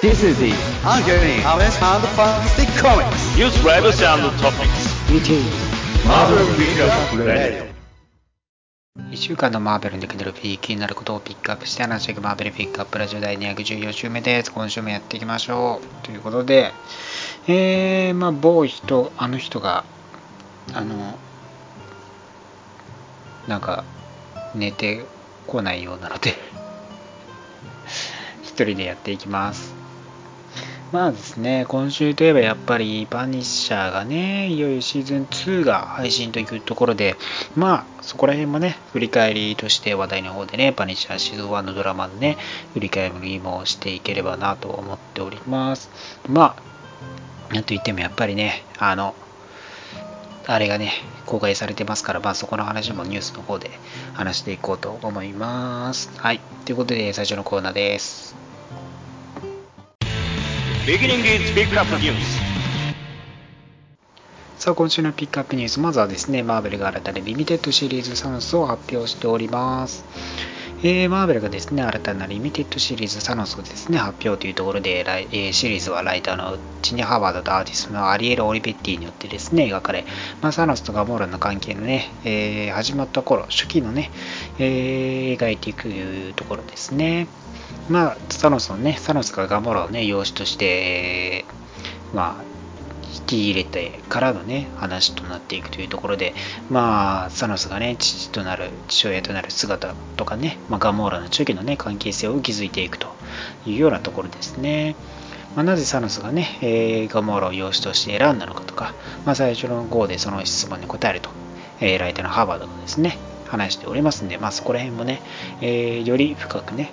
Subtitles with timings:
[0.00, 5.44] This is the ongoing Harvest and Fantastic Comics News and Topics meeting
[6.08, 7.68] Marvel Radio
[8.96, 14.50] 1週間のマーベルにでるピー気になることをピックアップして話していくマーベルピックアップラジオ第214週目です。
[14.50, 16.06] 今週もやっていきましょう。
[16.06, 16.72] ということで、
[17.46, 19.84] えー、まあ、某人、あの人が、
[20.72, 21.18] あの、
[23.48, 23.84] なんか、
[24.54, 25.04] 寝て
[25.46, 26.34] こないようなので
[28.42, 29.79] 一人でやっていきます。
[30.92, 37.14] まあですね、今週といえばやっぱりバニッシャーがね、いよいよシーズン2が配信というところで、
[37.54, 42.38] まあそこら辺もね、振り返りとして話題の方でね、バニッシャーシーズン1のドラマのね、
[42.74, 45.90] 振り返りもしていければなと思っております。
[46.28, 46.56] ま
[47.50, 49.14] あ、なんといってもやっぱりね、あの、
[50.48, 50.90] あれがね、
[51.24, 53.70] 公開されてますから、まあそこの話もニュースの方で
[54.14, 56.10] 話していこうと思います。
[56.16, 56.40] はい。
[56.64, 58.49] ということで最初のコーナーです。
[60.86, 62.16] Beginning is Pickup News.
[64.56, 65.78] さあ今週のピックアップニュース。
[65.78, 70.06] まずはですねマーベルが新たにリミテッドシリーズサノスを発表しております。
[70.82, 80.06] えーマーベルがですね新たなリミテッドシリーズサノスをですね発表というところで、来えーシリーズはライターのチニ・ハワードとアーティストのアリエル・オリベッティによってですね描かれ、
[80.40, 84.10] まあ、サノスとガモーラの関係のね、えー始まった頃初期のね、
[84.58, 87.26] え描いていくというところですね。
[87.90, 91.44] まあサノスのねサノスがガモーラをね養子として、
[92.14, 92.44] まあ
[93.12, 96.32] 引き入れてからのね話となっていくというところで
[96.70, 103.08] まあサノスがね父となる父親となる姿とかね、まあ、ガモーラの初期のね関係性を築いていくと
[103.66, 104.94] いうようなところですね。
[105.56, 108.94] まあ、なぜサノスがね、えーガモーラを養子として選んだのかとか、
[109.26, 111.30] まあ、最初の号でその質問に答えると、
[111.80, 115.20] えーライターのハーバードがですね話しておりますんで、まあ、そこら辺もね、
[115.60, 116.92] えーより深くね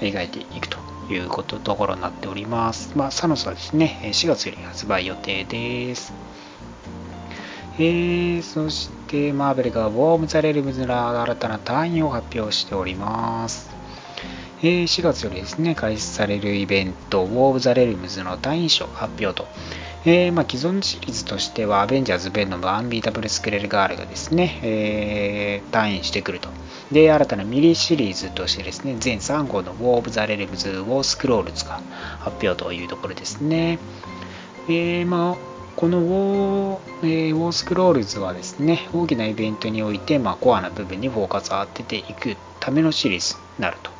[0.00, 0.78] 描いていくと
[1.10, 2.92] いうことところになっております。
[2.96, 6.12] まあ、サノスはですね、4月より発売予定です。
[7.76, 13.70] えーそして、マーベルがウォーム・ザ・レルムズの新たな単位を発表しております。
[14.62, 19.48] え4月よりですね、開始されるイベント、 War of the Realms のタイイン賞発表と、
[20.06, 26.50] えーまあ、既存シリーズとしては、アベンジャーズ・ヴェノム・ Unbeatable Squirrel Girl がですね、えータイインしてくると。
[26.92, 31.80] で、新たなミニシリーズとしてですね、全3号の War of the Realms War Scrolls が
[32.18, 33.78] 発表というところですね。
[34.68, 43.93] えーまあ、この War,、えー War Scrolls はですね、大きなイベントにおいて、まあ、コアな部分にフォーカスを当てていくためのシリーズになると。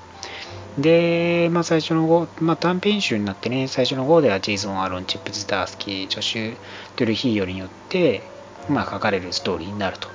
[0.78, 6.56] で、まあ、最初の号、まあ、短編集になってね、最初の号ではジェイソン・アーロン、チップ・ズ・ダースキー、ジョシュ・
[6.96, 8.22] ドゥルヒーヨによって、
[8.68, 10.08] まあ、書かれるストーリーになると。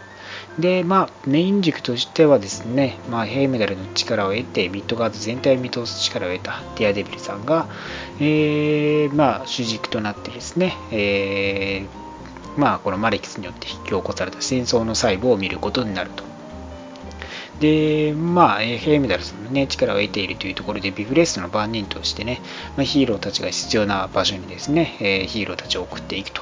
[0.58, 7.68] で、まあ、メイン軸としてはですね、まあ、ヘイメダルの力を得て、ミッドガード全体を見通す力を得たディアデビルさんが、
[8.20, 16.29] えーまあ、主軸となってですね、えーまあ、このマレキスによって引き起こされた戦争の細部を見ることになると。
[17.60, 22.42] で、まあ、えヘイメダルさんの、ね、力を得ているというところで、ビブレストの番人としてね、
[22.78, 26.42] まあ、ヒーローたちが必要な場所にですね、えーヒーローたちを送っていくと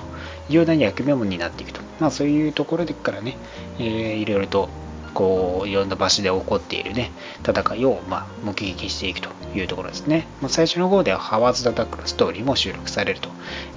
[0.50, 1.81] いうような役目も担っていくと。
[2.00, 3.38] まあ、そういうところからね、
[3.79, 4.69] えーいろいろと、
[5.13, 7.11] こう、いろんな場所で起こっているね、
[7.47, 10.28] 戦いを、ま、目撃していくというところですね。
[10.41, 13.29] まあ、最初の方ではハワーズ・ダ・タックのストーリーも収録されると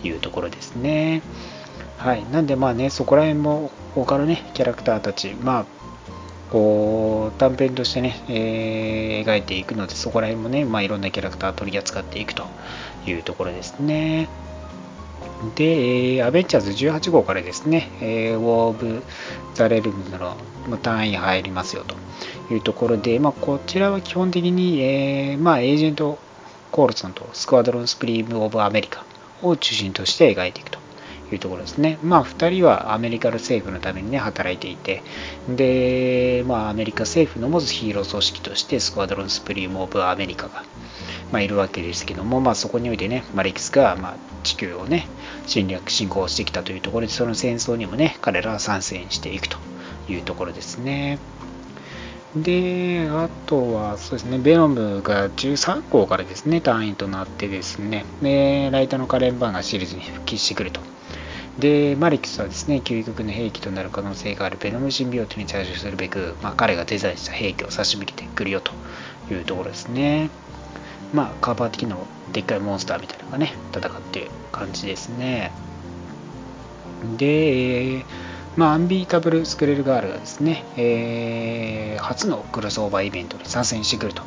[0.05, 1.23] いうところですね。
[1.97, 2.25] はい。
[2.31, 5.80] なんで、まあね、そこら辺も、他のね、キャラクターたち、まあ、
[6.51, 12.45] こう短編としてね、えー描いていくので、そこら辺もね、まあ、いろんなキャラクター取り扱っていくと
[13.07, 14.29] いうところですね。
[15.55, 19.03] で、えーアベンジャーズ18号からですね、えーウォー・オブ・
[19.55, 20.05] ザ・レルム
[20.69, 21.95] の単位入りますよと
[22.53, 26.19] いうところで、まあ、こちらは基本的に、えーまあ、エージェント・
[26.73, 29.05] コールソンとスクワドロン・スプリーム・オブ・アメリカ
[29.43, 30.79] を中心として描いていくと
[31.35, 31.99] いうところですね。
[32.03, 35.03] まあ、2人はアメリカの政府のためにね、働いていて、
[35.49, 40.65] で、まあ、アメリカ政府の持つヒーロー組織として、スクワドロン・スプリーム・オブ・アメリカが、
[41.33, 45.07] まあ、いるわけですけども、まあ、そこにおいてね、マリキスが、まあ、地球をね、
[45.47, 49.59] 侵略、侵攻してきたというところで、その戦争にもね、彼らは参戦していくと
[50.09, 51.19] いうところですね。
[52.37, 60.81] で、あとは、そうですね、ベノムが13号からですね、単位となってですね、で、ライターのカレンバーンがシリーズに復帰してくると。
[61.59, 68.73] で、マリキスはですね、究極の兵器となる可能性があるベノムシンビオートに対処するべく、まあ、彼がデザインした兵器を差し向けてくるよと
[69.33, 70.31] いうところですね。
[71.13, 71.97] まあ、カーバー的な
[72.33, 75.51] でっかいモンスターみたいなのがね、戦っている感じですね。
[77.17, 78.05] で、
[78.57, 81.81] まあ、アンビータブル・スクレルガールがですね、えー
[82.11, 84.23] 初のクロスオーバーイベントに参戦してくると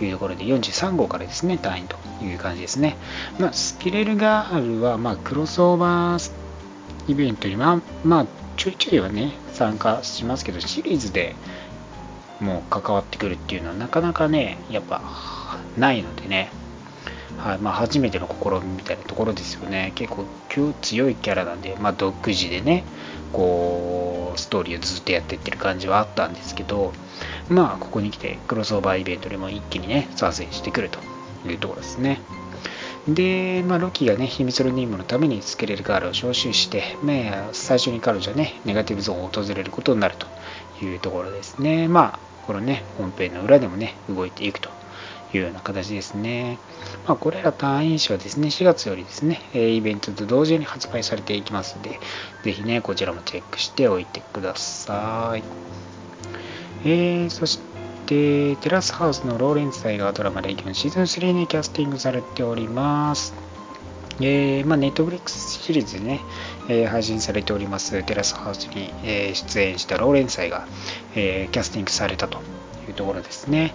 [0.00, 2.96] いうところで43号からですね、隊員という感じですね。
[3.38, 6.18] まあ、スクレルガールは、まあ、クロスオーバー
[7.08, 8.26] イベントに、まあ、まあ、
[8.56, 11.34] ちょいちょいはね、参加しますけど、シリーズで
[12.40, 15.02] もう関わってくるっていうのはなかなかね、やっぱ
[15.76, 16.50] ないのでね、
[17.38, 19.92] はいまあ、初めての試みみたいなところですよね。
[19.94, 20.26] 結構
[20.82, 22.84] 強いキャラなんで、まあ、独自でね、
[23.32, 26.92] こう、ストーリーをずっとやってってる感じはあったんですけど、
[27.48, 30.98] まあ、ここに来てクロスオーバーイベントでも一気にね、参戦してくると
[31.48, 32.20] いうところですね。
[33.08, 40.26] で、まあ、ロキがね、秘密の任務のためにスケレルガールを招集して、まあ、最初に彼女はね、ネガティブゾーンを訪れることになると
[40.84, 41.88] いうところですね。
[41.88, 44.68] まあ、このね、本編の裏でもね、動いていくと
[45.32, 46.58] いうような形ですね。
[47.06, 52.00] まあ、これら単位誌はですね、4月よりですね、イベントと同時に発売されていきますので、
[52.42, 55.42] ぜひね、こちらもチェックしておいてください。
[56.84, 57.58] えー、そし
[58.08, 63.34] て、テラスハウスのローレン・サイがドラマレギオンシーズン3にキャスティングされております。
[64.20, 66.20] えー、まあ、ネットフリックスシリーズでね、
[66.68, 70.66] えー配信されておりますテラスハウスに、えー出演したローレン・サイが、
[71.14, 72.38] えーキャスティングされたと
[72.88, 73.74] いうところですね。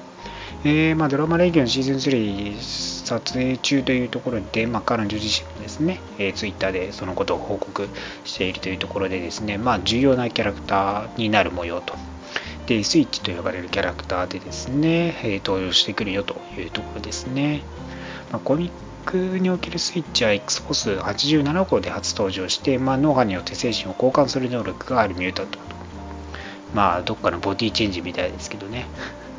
[0.65, 7.87] えーまあ、ドラマレギオンシーズン3撮影中というところで、まあ、彼女自身もですね、えー、ツイッターでそのことを報告
[8.23, 12.12] しているというところでですね、まあ、重要なキャラクターになる模様と。
[12.67, 17.61] で、スイッチと呼ばれるキャラクターでですね、え登場してくるよというところですね。
[18.31, 18.71] まあ、コミッ
[19.05, 25.65] クにおけるスイッチは X-FOS87 号で初登場して、まあ、脳波によって精神を交換する能力があるミュータントと。
[26.73, 28.85] まあ、どっかのボディチェンジみたいですけどね。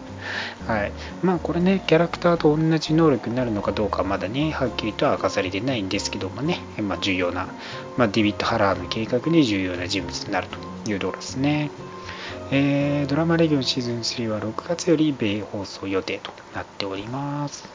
[0.68, 0.92] はい。
[1.22, 7.48] まあ、これね、キャラクターと同じ能力になるのかどうかまだね、はっきりとは明かされてないんですけどもね、まあ、重要な、
[7.96, 10.46] まあ、デビッド・ハラーの計画に重要な人物になる
[10.84, 11.70] というところですね。
[12.50, 17.68] えードラマレギュンシーズン3は6月より米放送予定となっております。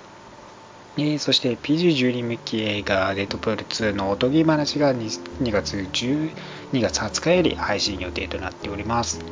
[0.97, 6.35] えーそして PG12 向き映画デッドプール2のおとぎ話が 2, 2月10
[6.73, 9.25] 2月20日より配信予定となっております。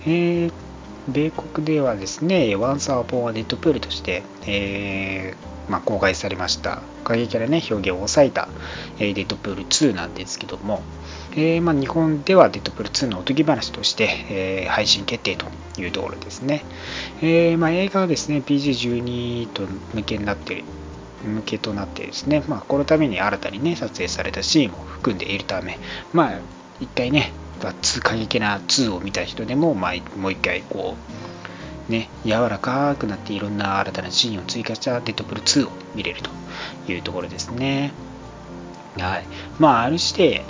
[0.00, 0.52] えー
[1.06, 8.48] 米国ではですね、Once Upon a Deadpool として、えーまあ、公開されました過激キャラね、表現を抑えた、
[8.98, 10.82] えーデッドプール2なんですけども、
[11.32, 15.46] えーまあ、日本ではデッドプール2のおとぎ話として、えー配信決定と
[15.80, 16.64] いうところですね。
[17.22, 19.62] えまあ、映画はですね、PG12 と
[19.94, 20.64] 向けになって
[21.24, 25.78] 向けとなってですね、まあ、このために新たにね、撮影されたシーンも含んでいるため、
[26.12, 26.38] まあ、
[26.80, 31.33] 一回ね、2過激な2を見た人でも、まあ、もう一回こう、
[31.88, 36.30] ね、柔らかくなっていろんな新たなシーンを追加したデッドプル2を見れると
[36.90, 37.92] いうところですね。
[38.98, 39.26] はい。
[39.58, 40.44] まあ、ある指定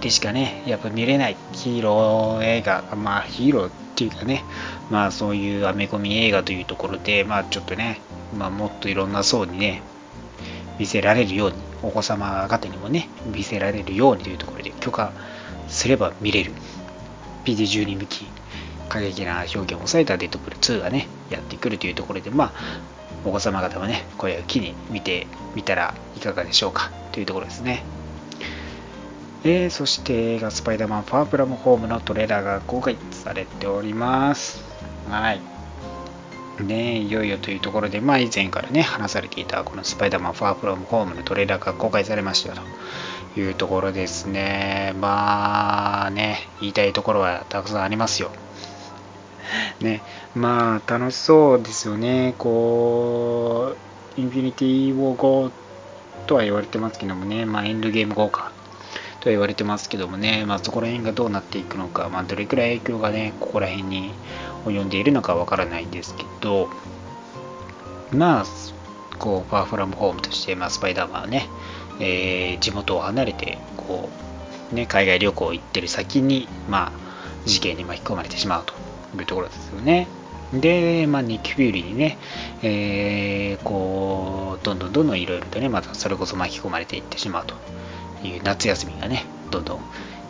[0.00, 4.44] でしかね、やっぱ見れないヒーロー映画、まあヒーローっていうかね、
[4.90, 8.00] まあそういうアメコミ映画というところで、まあちょっとね、
[8.36, 9.82] まあもっといろんな層にね、
[10.78, 15.12] 見せられるように、お子様方にもね、見せられるようにというところで許可
[15.68, 16.52] すれば見れる
[17.44, 18.26] PD12 向き
[18.88, 22.52] 過激な表現を抑えたデッドプール2がね、やってくるというところで、まあ、
[23.24, 27.84] お子様方はね、これを機に見てみたらいかがでしょうかというところですね。
[29.44, 34.64] えーそして映画スパイダーマンファープラムホームのトレーラーが公開されております。
[35.08, 35.40] はい。
[36.62, 44.92] ねいよいよというところで、まあ以前からね、話されていたこのスパイダーマンファープラムホームのトレーラーが公開されましたというところですね。
[45.00, 48.32] まあね、言いたいところはたくさんありますよ。
[49.80, 50.02] ね、
[50.34, 52.34] まあ楽しそうですよね。
[52.38, 53.74] こ
[54.16, 55.50] う、インフィニティウォー後
[56.26, 58.52] とは言われてますけどもね、まあエンドゲーム後か。
[59.20, 64.12] とは言われてますけどもね、まあ、そこら辺がどうなっていくのか、まあ、どれくらい影響がね、ここら辺に
[64.64, 66.68] 及んでいるのかわからないんですけど、
[68.12, 68.44] まあ、
[69.18, 71.48] こう、パワフラムホームとして、まあ、スパイダーマンはね、
[72.00, 74.08] えー地元を離れて、こ
[74.72, 76.92] う、ね、海外旅行行ってる先に、まあ、
[77.44, 78.87] 事件に巻き込まれてしまうと。
[79.22, 80.08] いうところですよね。
[80.52, 82.18] で、まあ、ニキ・フューリーにね、
[82.62, 87.54] えーこう、どんどんどんどんいろいろとね、またそれこそ巻き込まれていってしまうと
[88.26, 89.80] いう夏休みがね、どんどん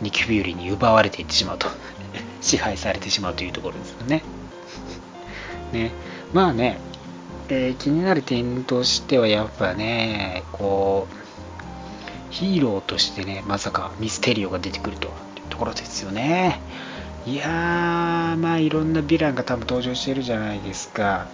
[0.01, 1.67] ニキ・フューリーに奪われていってしまうと、
[2.41, 4.23] 支配されてしまうというところですよね。
[5.71, 5.91] ね、
[6.33, 6.79] まあね、
[7.47, 11.19] えー気になる点としてはやっぱね、こう、
[12.29, 16.61] ヒーローとしてね、まさかミステリオが出てくるとはというところですよね。
[17.25, 21.27] いやー、まあいろんなヴィランが多分登場してるじゃないですか。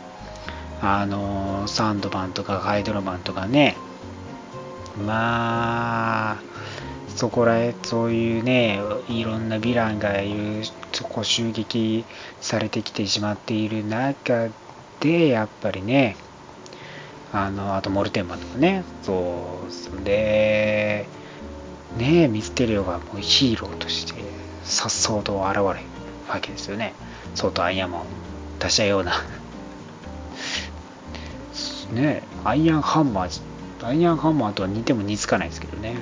[0.81, 3.75] あのーサンドマンとかハイドロマンとかね。
[4.97, 6.37] まあ、
[7.15, 10.63] そこらへんそういうねいろんなヴィランがいる
[10.93, 12.05] そこ襲撃
[12.39, 14.49] されてきてしまっている中
[15.01, 16.15] でやっぱりね
[17.33, 21.05] あのあとモルテンマンとかねそうそれで
[21.97, 24.34] ねミステリオがもうヒーローとして
[24.65, 25.65] さっそうと現れる
[26.27, 26.95] わけですよね。
[27.35, 28.05] 相当アイアンマンを
[28.59, 29.13] 出したような。
[31.93, 35.97] ねアイアンハンマーアイアンハンマーとは似ても似つかないですけどね。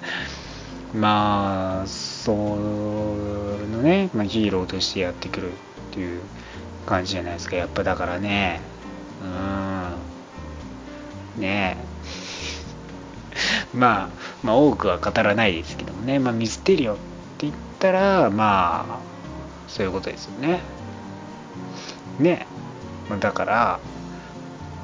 [0.94, 5.54] まあそのね、まあ、ヒーローとしてやってくるっ
[5.90, 6.22] ていう
[6.86, 7.56] 感じじゃないですか。
[7.56, 8.62] やっぱだからね。
[11.36, 11.42] うん。
[11.42, 11.88] ねえ。
[13.76, 14.08] まあ
[14.42, 17.07] まあ多くは語らないですけどもね、まあ、ミステリオって言
[17.78, 18.98] ったらまあ
[19.68, 20.60] そういうことですよね。
[22.18, 22.46] ね。
[23.20, 23.80] だから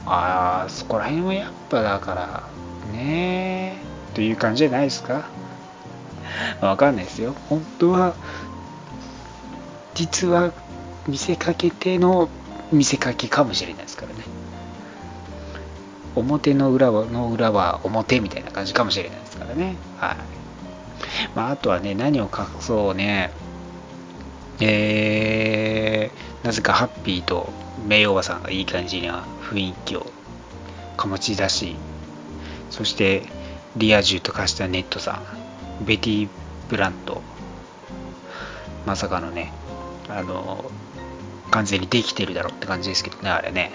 [0.06, 2.48] あそこら辺はやっぱだから
[2.92, 3.82] ね。
[4.14, 5.28] という感じじゃないですか。
[6.60, 7.34] わかんないですよ。
[7.48, 8.14] 本当は
[9.94, 10.52] 実は
[11.08, 12.28] 見せかけての
[12.72, 14.24] 見せかけかもしれないですからね。
[16.14, 19.74] 表の裏はの裏は表みたいな感じかもしれないですからね。
[19.98, 20.33] はい。
[21.34, 23.32] まああとはね何を隠そうね。
[24.60, 27.52] えー、なぜかハッピーと
[27.86, 30.06] 名誉おばさんがいい感じな雰囲気を
[30.96, 31.74] 醸し出し
[32.70, 33.24] そして
[33.76, 35.20] リア充と化したネットさ
[35.82, 36.28] んベティ・
[36.68, 37.20] ブラント。
[38.86, 39.52] まさかのね
[40.08, 40.70] あの
[41.50, 43.72] 完全にできてるだろうって感じですけどねあれね。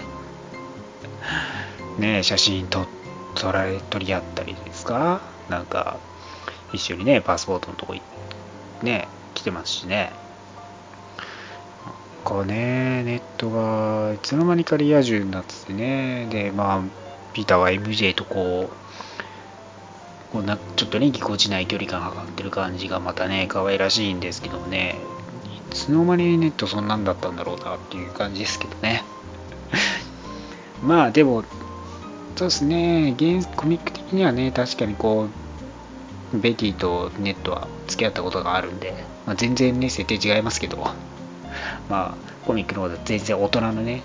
[1.98, 2.86] ね写真撮
[3.34, 5.20] 撮られ撮り合ったりですか？
[5.50, 5.98] なんか
[6.72, 7.94] 一緒にねパスポートのとこ
[8.82, 10.12] ね来てますしね。
[12.24, 16.82] かね、ネットがいつの間にかリア充になっててね、で、まあ、
[17.32, 24.96] ピーターは MJ とこう、こうなちょっとね、ぎこちない距離感がかってる感じがまたね、可愛らしいんですけどもね、
[25.70, 29.02] いつの間にネットそんなんだったんだろうなっていう感じですけどね。
[30.82, 31.42] まあ、でも、
[32.36, 33.14] そうですね、
[33.56, 35.39] コミック的にはね、確かにこう、
[36.34, 38.94] ベティとネットは付き合ったことがあるんで、
[39.26, 40.76] まあ、全然ね、設定違いますけど、
[41.88, 42.14] まあ、
[42.46, 44.02] コミックの方だと全然大人のね、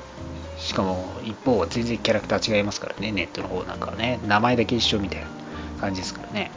[0.57, 5.27] しかも一方は全然キャラクター違いますからね、ネットの方なんかはね、名前だけ一緒みたいな
[5.79, 6.51] 感じですからね。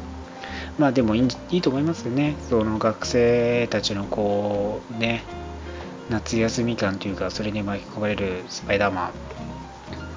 [0.79, 2.37] まあでもいいいいと思いますよね。
[2.49, 5.25] その学生たちのこう、ね、
[6.09, 9.11] 夏休み感というか、それに巻き込まれるスパイダーマン。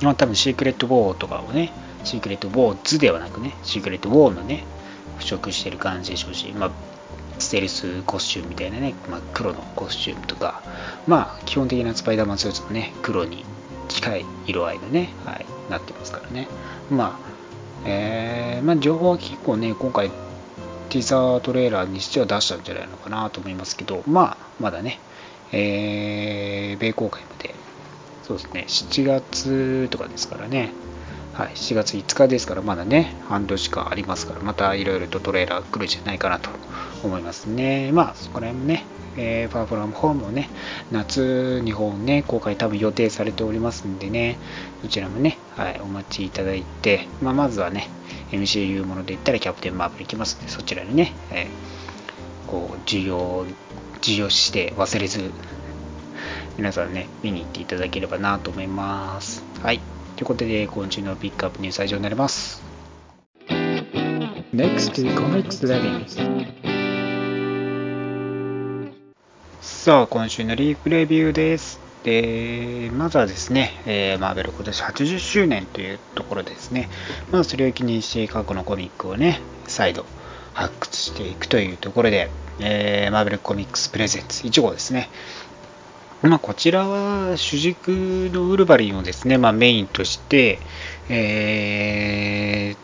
[0.03, 4.63] まあ多分シークレット・ウォーとかをね、シークレット・ウォーズではなくね、シークレット・ウォーのね、
[5.21, 6.71] 腐食してる感じでしょうし、まあ
[7.41, 10.61] ステルスコスチュームみたいなね、まあ、黒のコスチュームとか、
[11.07, 13.43] まあ、基本的なスパイダーマンスーツもね、黒に
[13.89, 16.47] 近い色合いのね、はい、なってますからね。
[16.89, 20.11] まあ、えー、まあ、情報は結構ね、今回、
[20.89, 24.99] ティザートレーラーにしては出したんじゃないのかなと思いますけど、まあ、まだね、
[25.51, 27.55] えー、米公開まで、
[28.23, 30.73] そうですね、7月とかですからね、
[31.41, 36.51] はい、7月5日ですから、まだね、半年間ありますから、またいろいろとトレーラー来るんじゃないかなと
[37.03, 37.91] 思いますね。
[37.91, 38.83] まあ、そこら辺もね、
[39.17, 40.49] えー、ファーフラムホームもね、
[40.91, 44.37] 夏日本ね、公開多分予定されておりますんでね、
[44.83, 47.89] そちらもね、はい、お待ちいただいて、まあ、まずはね、
[48.29, 53.47] MCU もので言ったらキャプテンマーブル行きますんで、そちらにね、えー、こう、授業、
[53.99, 55.31] 授業して忘れず、
[56.59, 59.43] 皆さんね、見に行っていただければなと思います。
[59.63, 59.81] はい。
[60.15, 62.61] ということで、今週のピックアップニュースは以上になります。
[64.53, 66.05] Next Comics Living
[69.61, 71.79] さあ、今週のリーフレビューです。
[72.03, 76.89] で、まずはですね、えー、マーベル今年80周年というところですね、
[77.31, 80.05] まあ、それを気にして過去のコミックをね、再度
[80.53, 85.09] 発掘していくというところで、えー、マーベルコミックスプレゼンツ1号ですね。
[86.23, 87.89] まあ、こちらは主軸
[88.31, 90.59] のウルヴァリンをですね、まあ、メインとして、
[91.09, 92.75] え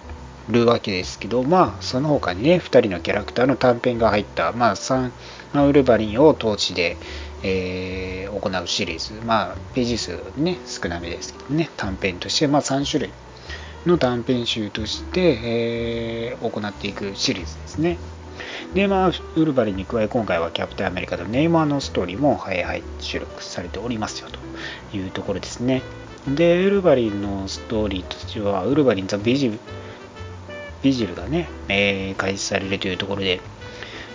[0.49, 5.11] ー、るわけですけど、まあ、その他にね、2人のキャラクターの短編が入った、まあ、3
[5.53, 6.97] まあ、ウルヴァリンを当地で、
[7.43, 13.11] えー、行うシリーズ、まあ、ページ数ね、少なめですけどね、短編として、まあ、3種類
[13.85, 17.97] の短編集として、えー、行っていくシリーズですね。
[18.73, 19.11] で、まあ、ウ
[19.45, 24.29] ルヴァリンに加え、今回はキャプテンアメリカのネイマーのストーリーも、はいはい、収録されておりますよ
[24.91, 25.81] というところですね。
[26.27, 29.59] で、ウルヴァリンのストーリーとしては、ウルヴァリン・ザ・ビジル
[30.81, 33.41] ビジルがね、えー、開始されるというところで、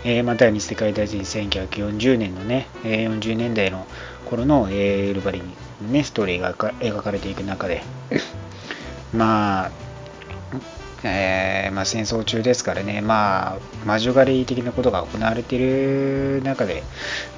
[0.04, 3.86] えー、まあ、第二次世界大戦1940年のね、えー、40年代の
[4.26, 5.42] 頃の、えー、ウルヴァリン
[5.86, 7.82] のね、ストーリーが描かれていく中で、
[9.12, 9.70] まあ、
[11.04, 16.82] えーまあ、戦争中ですからね、まあ、魔女狩り的なことが行われている中で、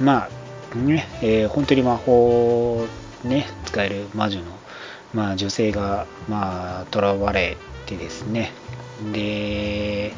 [0.01, 0.29] ま
[0.75, 2.87] あねえー、本当に魔法、
[3.23, 4.47] ね、使える魔女の、
[5.15, 7.57] まあ、女性が、まあ、囚われ
[7.87, 8.53] てですね、
[9.13, 10.13] で、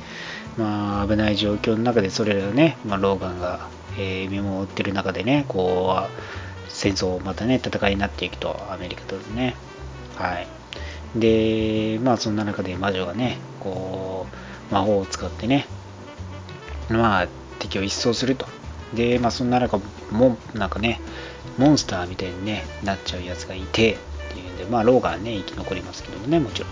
[0.56, 9.54] まあ、危ない状況の中でそれらね、まあ、ローガンが、えー、見守ってる中でね、こう、戦争、またね、戦いになっていくと、アメリカとね。
[10.16, 10.55] はい。
[11.18, 14.26] で、まあ、そんな中で魔女がね、こ
[14.70, 15.66] う、魔法を使ってね、
[16.90, 18.46] まあ、敵を一掃すると。
[18.94, 19.80] で、まあ、そんな中、
[20.10, 21.00] もなんかね、
[21.58, 26.70] モンスターみたいに、ね、なっちゃうやつがいて、っていうんで、まあ、ローガンね、生き残りますけどもね、もちろん。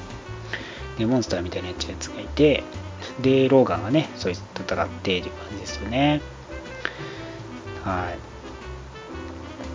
[0.98, 2.62] で、モンスターみたいになっちゃうやつがいて、
[3.20, 6.20] で、ローガンがね、そいつと戦ってという感じですよね。
[7.84, 8.14] は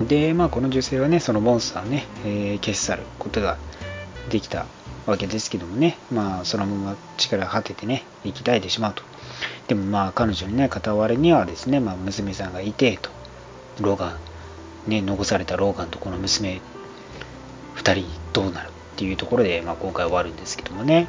[0.02, 0.06] い。
[0.06, 3.58] で、まあ、この女性はね、そのモンスターをね、えー、消し去ることが
[4.30, 4.66] できた
[5.06, 9.04] わけですけどもね、まあ、そのまま力を果ててね、生き絶えてしまうと。
[9.68, 13.10] でもまあ、彼女にね、傍らにはですね、まあ、娘さんがいて、と。
[13.82, 14.18] ローガ
[14.88, 16.62] ン、ね、残されたローガンとこの娘、
[17.76, 21.08] 2人どうなるっていうところで、まあ、今回終わるんですけどもね。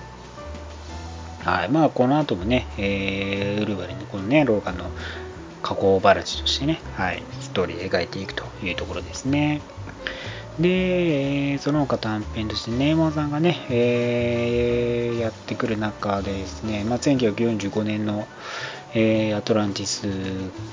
[1.45, 1.69] はい。
[1.69, 4.85] まあ、この後もね、えー、ウルヴァリンのこのね、ローガンの
[5.63, 9.61] 加工話としてね、はい、ストーリー描いていくというところですね。
[10.61, 18.27] で、その他短編として、ネイマーさんがね、えー、やってくる中でですね、まあ、1945年の、
[18.93, 20.09] えー、アトランティス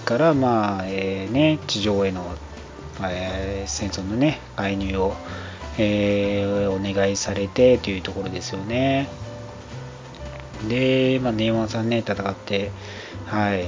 [0.05, 2.35] から、まあえーね、地上への、
[3.01, 5.13] えー、戦争のね、介入を、
[5.77, 9.07] えー、お願いされてというところですよね。
[10.67, 12.71] で、まあ、ネイマーさんね、戦って、
[13.27, 13.65] はい、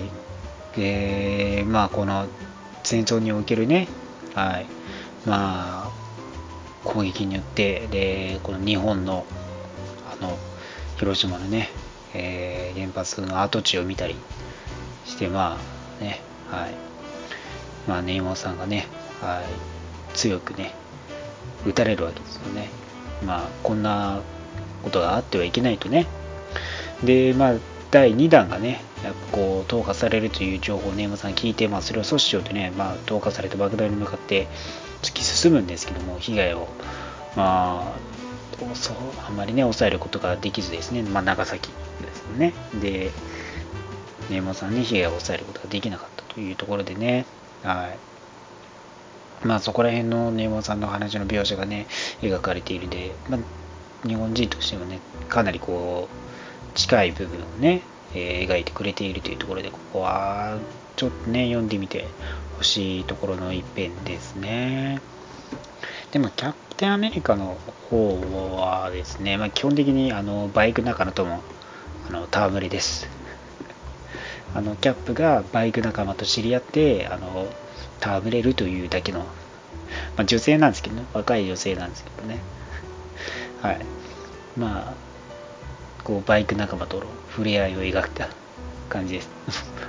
[0.78, 2.26] えー、まあ、この
[2.84, 3.88] 戦争におけるね、
[4.34, 4.66] はい、
[5.26, 5.89] まあ、
[6.84, 9.26] 攻撃によってでこの日本の
[10.12, 10.38] あの
[10.98, 11.70] 広島のね、
[12.14, 14.16] えー、原発の跡地を見たり
[15.06, 15.58] してま
[16.00, 16.90] あねはい。
[17.88, 18.88] まあ根本さんがね、
[19.22, 20.74] はい、強くね
[21.66, 22.70] 打たれるわけですよね。
[23.26, 24.22] まあこんな
[24.84, 26.08] ことがあってはいけないとね。
[27.04, 27.56] でまあ
[27.92, 34.48] 第2弾がね、やっぱこう投下されるという情報を根山さん聞いて、まあ、それを阻止しようとね、まあ、投下された爆弾に向かって
[35.02, 36.68] 突き進むんですけども、被害を、
[37.36, 41.70] まあ、そうあまりね、抑えることができずですね、まあ、長崎
[42.02, 42.54] ですよね。
[42.82, 43.12] で、
[44.30, 47.26] 根山さんに被害を抑えることができなかったというところでね、
[47.64, 49.48] はい。
[49.48, 51.88] まあ、そこら辺の根山さんの話の描写がね、
[52.22, 57.82] 描かれているんで、まあ、日本人としてもね、かなりこう、近い部分をね、
[58.14, 60.58] えー、描いてくれているというところで、ここは
[61.00, 62.06] ちょっとね、読んでみて
[62.58, 65.00] ほしいところの一編ですね。
[66.12, 67.58] でも、キャプテンアメリカの
[67.90, 68.20] 方
[68.58, 71.42] はですね、まあ、基本的にあのバイク仲間とも
[72.10, 73.08] あの戯れです。
[74.54, 77.48] あのキャップがバイク仲間と知り合ってあの
[78.02, 79.26] 戯れるというだけの、ま
[80.18, 82.40] あ、女性なんですけどね若い女性なんですけどね
[83.62, 83.86] はい
[84.58, 84.94] まあ
[86.04, 88.28] こうバイク仲間との触れ合いを描いた
[88.90, 89.30] 感じです。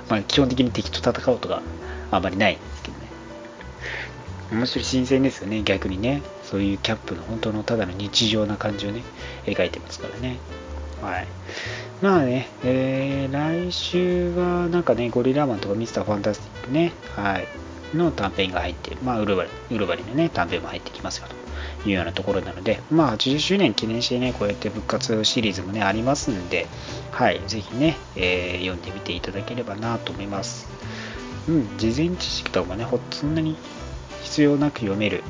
[0.09, 1.61] まあ基本的に敵と戦うとが
[2.11, 3.07] あまりないんですけどね。
[4.51, 6.21] 面白い新鮮ですよね、逆にね。
[6.43, 9.03] そういうキャップの本当のただの日常な感じをね、
[9.45, 10.37] 描いてますからね。
[11.01, 11.27] はい。
[12.01, 17.47] まあね、えー、来週はなんかね、ゴリラマンとかミスターファンタスティックね、はい、
[17.95, 21.35] の短編が入って、まあ、ウルバリ、ウルバリのね、短編も入ってきますよと。
[21.85, 26.67] いうようなところなので、まあ、80周年記念してね、こうやって復活シリーズもね、ありますんで、
[27.11, 30.67] はい、ぜひね、えー、読んでみていただければなと思います。
[31.47, 33.57] うん、事前知識とかね、ほそんなに
[34.23, 35.23] 必要なく読める、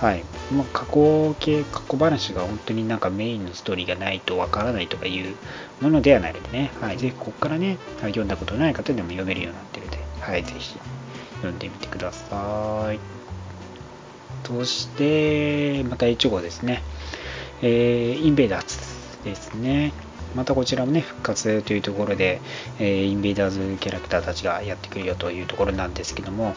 [0.00, 5.34] はい、まあ、過去系、過去話が本当になんかメインのストーリーがないとわからないとかいう
[5.80, 10.78] ものではないのでね、はい、ぜひここからね、読んだことない方でも読めるようになってるので、はい、ぜひ
[11.36, 13.27] 読んでみてください。
[14.44, 16.82] そして、また1号ですね。
[17.60, 19.92] えー、インベーダーズですね。
[20.34, 22.40] またこちらもね、復活というところで、
[22.78, 26.54] えー、インベーダーズキャラクターたちがやってくるよというところなんですけども、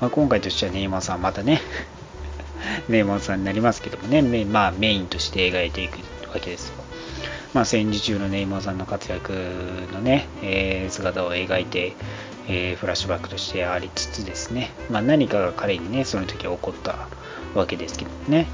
[0.00, 1.60] まあ、今回としてはネイマーさん、またね、
[2.88, 5.98] ネイマーさんになりますけどもね、まあ、メインとして描いていく
[6.30, 6.74] わけですよ。
[7.54, 9.32] まあ、戦時中のネイマーさんの活躍
[9.92, 11.92] のね、えー、姿を描いて、
[12.48, 17.08] えー、フラッシュバックとしてありつつですね、まあ、何かが彼にね、その時は起こった
[17.54, 18.46] わけですけどね。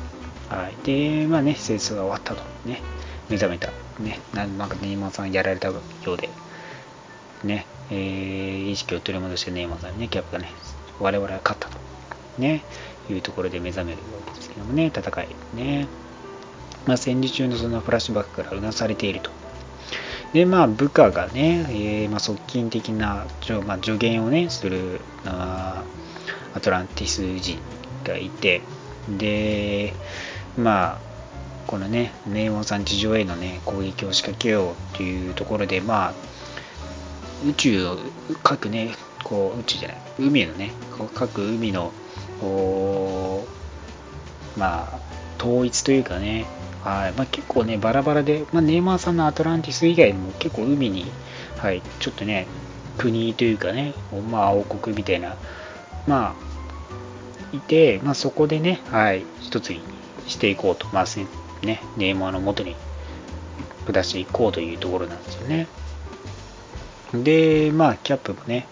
[0.48, 0.74] はい。
[0.84, 2.42] で、まあね、戦争が終わったと。
[2.64, 2.80] ね。
[3.28, 3.70] 目覚めた。
[4.00, 4.20] ね。
[4.34, 5.74] なんかネイマーさんやられたよ
[6.06, 6.30] うで、
[7.44, 7.66] ね。
[7.90, 10.50] えー、意識を取り戻してネイマーさんにね、キャップがね、
[11.00, 11.78] 我々は勝ったと。
[12.38, 12.64] ね。
[13.10, 15.28] いうところで目覚めるわけですけどもね、戦い。
[15.54, 15.86] ね。
[16.86, 19.30] まあ、戦時中のそのフラッシュバックからうなされていると。
[20.32, 23.26] で、まあ、部下がね、えーまあ、側近的な、
[23.66, 25.84] まあ、助言をね、するあ
[26.54, 27.58] アトランティス人
[28.04, 28.62] がいて、
[29.08, 29.94] で、
[30.56, 30.98] まあ、
[31.66, 36.14] このね、ネイモンさん地上へのね、攻撃を仕掛けようというところで、まあ、
[37.46, 37.98] 宇宙を、
[38.42, 40.72] 各ね、こう、宇宙じゃない、海のね、
[41.14, 41.92] 各海の、
[44.56, 44.98] まあ、
[45.38, 46.46] 統一というかね、
[46.88, 51.04] はいまあ、結構ね、バラバラで、まあ、ネイマーさんのアトランティス以外にも結構海に、
[51.56, 52.46] はい、ちょっとね、
[52.96, 53.94] 国というかね、
[54.30, 55.36] まあ、王国みたいな、
[56.06, 56.34] ま
[57.52, 59.82] あ、いて、まあ、そこでね、はい、一つに
[60.26, 61.04] していこうと、まあ、
[61.66, 62.74] ね、ネイマーのもとに
[63.86, 65.68] 下していこうというところなんですよね。
[67.14, 68.66] で、まあ、キャップもね、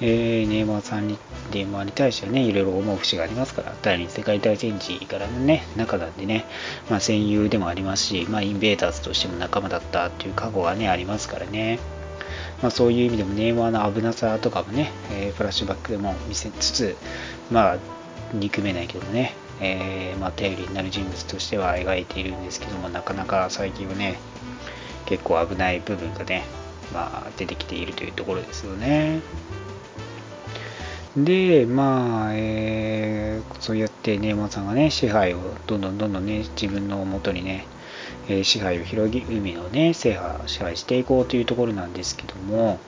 [0.00, 1.18] えー、ネイマーさんに、
[1.52, 6.46] ネイマーに対してはね、いろいろ思う節がありますから、第二次世界大戦時からのね、中なんでね、
[6.90, 11.78] まあ、戦友でもありますし、まあ、インベーターズとしても仲間だったっていう過去がね、ありますからね。
[12.60, 16.96] まあ、そういう意味でもネイマーの危なさとかもね、えー、フラッシュバックでも見せつつ、
[17.50, 17.78] まあ、
[18.32, 24.18] 憎めないけどね、えー、まあ、頼りになる人物としては描いているんですけども、なかなか最近はね、
[25.04, 26.44] 結構危ない部分がね、
[26.92, 29.20] まあ、出てきているというところですよね。
[31.16, 37.66] で、まあ、えー、そうやってネーマンさんがね、支配をどんどんどんどんね、自分のもとにね、
[38.28, 42.78] えー、支配を広げ、海をね、制覇、支配していこうというところなんですけども、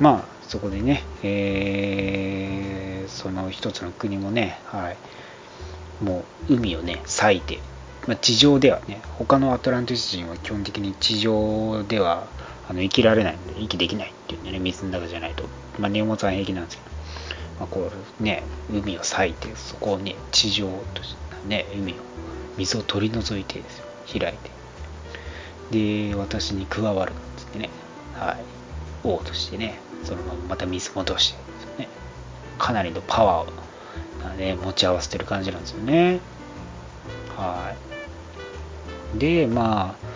[0.00, 4.96] まあ、そこでね、えー、その一つの国もね、はい、
[6.02, 7.58] もう海をね、裂いて、
[8.06, 12.26] まあ、地上ではね、他のアトランティス人は基本的に地上では
[12.68, 15.44] あの生きられないので、息できないっていうんでね、水の中じゃないと。
[15.78, 16.90] まあ、ネオモさん平気なんですけど、
[17.60, 21.96] まあ、こうね、海を裂いて、そこをね、地上としてね、海を、
[22.58, 23.84] 水を取り除いてですよ、
[24.20, 24.36] 開い
[25.70, 26.10] て。
[26.10, 27.70] で、私に加わるんですってね、
[28.14, 28.36] はい、
[29.04, 31.34] 王としてね、そのまままた水戻し
[31.76, 31.88] て、ね、
[32.58, 36.20] かなりのパワーを、ね、持ち合わせてる感じなんですよね。
[37.36, 37.74] は
[39.14, 39.18] い。
[39.18, 40.07] で、まあ、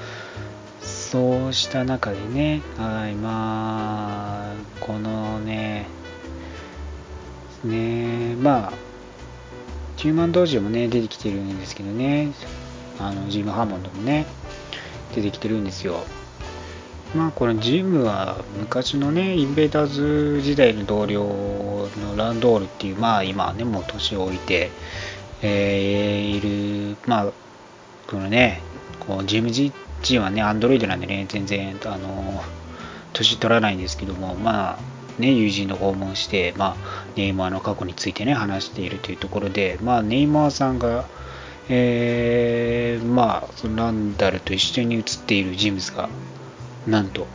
[1.12, 5.85] そうした中でね、はい、まあ、このね、
[7.64, 8.72] ね、まあ、
[9.98, 12.33] ヒューマン道場もね、出てきてるんですけどね、
[12.98, 14.25] あの、ジム・ハーモンドもね、
[15.14, 16.03] 出てきてるんですよ。
[17.14, 24.70] まあ、このジムは昔のね、インベーターズ時代の同僚のランドールっていう、まあ今ね、もう年を置いて、
[25.42, 27.33] えー、いる、まあ、
[28.09, 28.62] このね、
[28.98, 29.51] こうジム
[30.03, 32.43] G はね、アンドロイドなんでね、全然、あの、
[33.12, 34.79] 年取らないんですけども、まあ、
[35.21, 41.05] ね、友人の訪問して、まあ、ネイマーの過去についてね、話しているというところで、まあ、ネイマーさんが、
[41.69, 46.09] えー、まあ、そのランダルと一緒に写っている人物が、
[46.87, 47.27] なんと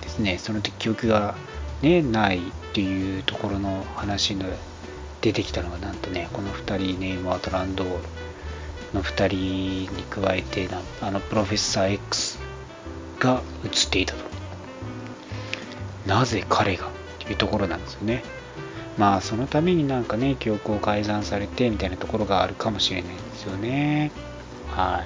[0.00, 1.36] ですね、その時記憶が、
[1.82, 2.40] ね、ないっ
[2.72, 4.46] ていうところの話の
[5.20, 7.94] 出てきたのが、なんとね、この2人、ネイマーとランドール、
[8.94, 10.68] の2人に加えて
[11.00, 12.38] あのプロフェッサー X
[13.18, 14.32] が映っていたと。
[16.06, 18.22] なぜ彼がっていうところなんですよね。
[18.98, 24.10] まあそのためになんかね記憶を改ざんされてみたいなところがあるかもしれないんですよね。
[24.68, 25.04] は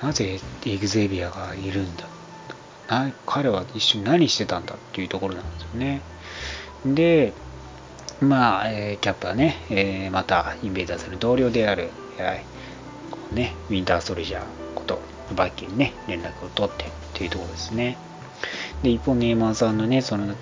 [0.00, 0.04] い。
[0.04, 2.06] なぜエグゼビアがいるんだ。
[2.88, 6.00] な彼は一緒に何してたんだっていうところなんですよね。
[6.84, 7.32] で
[8.20, 12.44] まあ、えー、キャップはね、えー、またインベーダーズの同僚である、はい
[13.34, 14.42] ね、ウィンターソルジャー
[14.74, 15.00] こと
[15.34, 17.96] バッキーにね、連絡を取ってというところですね。
[18.82, 20.34] で、一方、ネイマンさんのね、その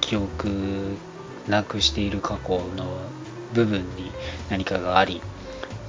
[0.00, 0.96] 記憶
[1.48, 2.86] なくしている過去の
[3.54, 4.12] 部分に
[4.50, 5.20] 何かがあり、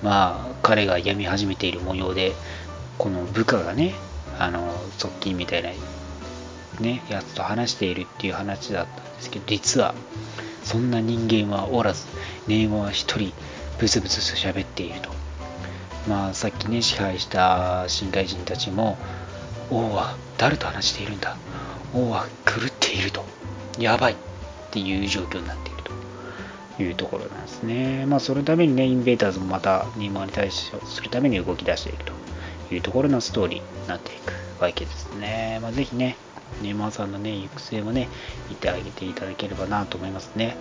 [0.03, 2.33] まあ、彼が病み始めている模様で、
[2.97, 3.93] この部下がね、
[4.39, 5.69] あの、側近みたいな、
[6.79, 9.95] ね、やつと話しているっていう話だったんですけど、実は、
[10.63, 12.05] そんな人間はおらず、
[12.47, 13.33] ネイマは一人、
[13.79, 15.16] ブツブツと喋っていると。
[16.07, 18.97] まあ、さっきね、支配した新海人たちも、
[19.69, 21.35] 王は誰と話しているんだ？
[21.93, 23.25] 王は狂っていると。
[23.77, 24.15] やばいっ
[24.71, 25.83] ていう状況になっている
[26.77, 28.05] というところなんですね。
[28.05, 35.59] まあ、そのためにね、インベーターズもまたニーマに対処するために動き出しているというところのストーリーになっていくわけですね。
[35.61, 36.15] まあ、ぜひね、
[36.61, 38.07] ネイマーさんのね、行く末もね、
[38.49, 40.55] 見てあげていただければなと思いますね。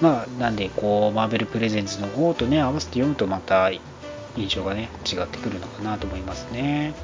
[0.00, 3.70] まあ、なんで、こう、マーベルプレゼンツの方とね、合わせて読むとまた
[4.36, 6.94] 印象がね、違ってくるのかなと思いますね。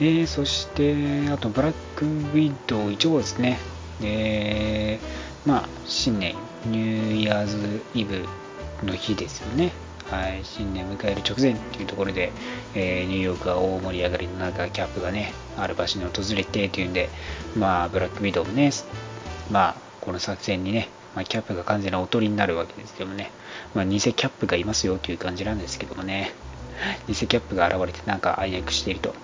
[0.00, 3.58] えー、そして、あと、ブラックウィッドウ一応ですね、
[4.02, 6.34] えー、まあ、新年、
[6.66, 8.26] ニューイヤーズイブ
[8.84, 9.72] の日ですよね。
[10.10, 12.32] はい、新年迎える直前っていうところで、
[12.74, 17.08] えー、ニューヨークは大盛り上がりの中、キャップがね、ある場所に訪れてっていうんで、
[17.56, 18.70] まあ、ブラックウィドウもね、
[19.50, 23.30] まあ、この作戦にね、まあ、キャップが完全なおとりになるわけですけどもね、
[23.74, 26.32] まあ、偽キャップがいますよという感じなんですけどもね、
[27.06, 29.14] 偽キャップが現れてなんか暗躍していると。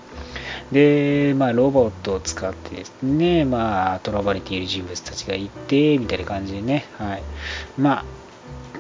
[0.73, 7.23] で、まあ、ロボットを使ってですね、まあ、囚われている人物たちがいて、みたいな感じでね、はい。
[7.79, 8.05] まあ、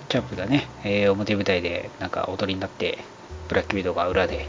[0.08, 2.98] キャップがね、えー、表舞台でなんか踊りになって、
[3.48, 4.46] ブラックウィドウが裏で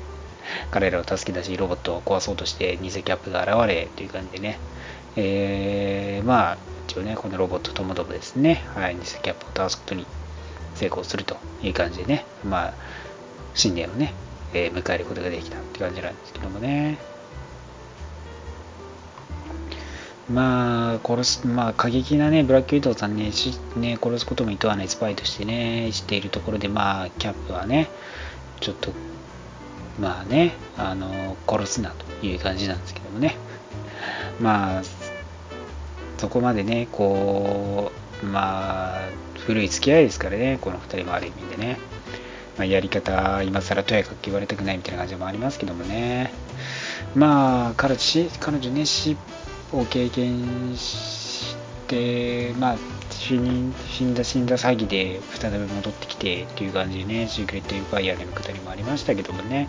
[0.71, 4.59] 彼らを助け出し、ロボットを壊そうとして、偽キャップが現れという感じでね、
[5.15, 10.05] えー、まあ、一応ね、このロボットともどもですね、はい、偽キャップを倒すことに
[10.79, 12.73] 成功するという感じでね、まあ、
[13.53, 14.13] 新年をね、
[14.53, 16.97] えー、迎えることができたって感じなんですけどもね。
[20.31, 23.31] まあ、殺す、まあ、過激なね、ブラックウィドウさんね、
[23.75, 27.89] ね殺すことも厭わないスパイとしてね、しているところで、まあ、キャップはね、
[28.59, 28.91] ちょっと、
[29.99, 33.35] まあね、あの、殺すなという感じなんですけどもね。
[34.39, 34.83] まあ、
[36.17, 37.91] そこまでね、こ
[38.23, 38.99] う、まあ、
[39.49, 41.79] 古い付き合いですからね、この2人もある意味でね。
[42.55, 46.31] まあ、やり方、今更とやかく言われたくないみたいな感じもありますけどもね。
[47.15, 49.17] まあ、彼女彼女ね、死
[49.71, 51.55] を経験し
[51.87, 52.77] て、まあ、
[53.09, 59.67] 死人死んだ死んだ詐欺で再び戻ってきてっていう感じでね、シークレット・インファイアでのくだりもありましたけどもね。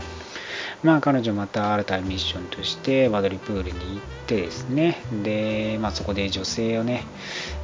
[0.83, 7.05] まあ彼女また新たなミッションとしてマドリプールに行ってですね、で、まあそこで女性をね、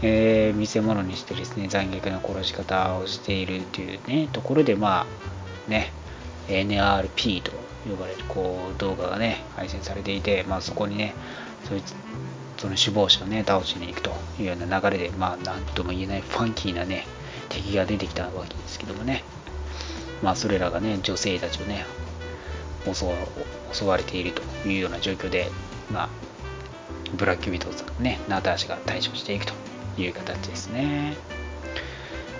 [0.02, 5.92] えー、見せ物にしてですね、残虐な殺し方をしているというね、ところでまあね、
[6.48, 7.52] NRP と
[7.88, 11.14] 呼ばれるこう動画がね、配信されていて、まあそこにね、
[11.68, 11.94] そいつ
[12.58, 17.06] その首謀者をね、倒しに行くというような流れで、まあ、なんとも言えないファンキーなね、
[17.48, 19.24] 敵が出てきたわけですけどもね、
[20.22, 21.84] まあ、それらがね、女性たちをね、
[22.94, 25.50] 襲われているというような状況で、
[25.90, 26.08] まあ、
[27.16, 29.54] ブラックビトさんね、ナターシが対処していくと
[29.98, 31.16] いう形ですね。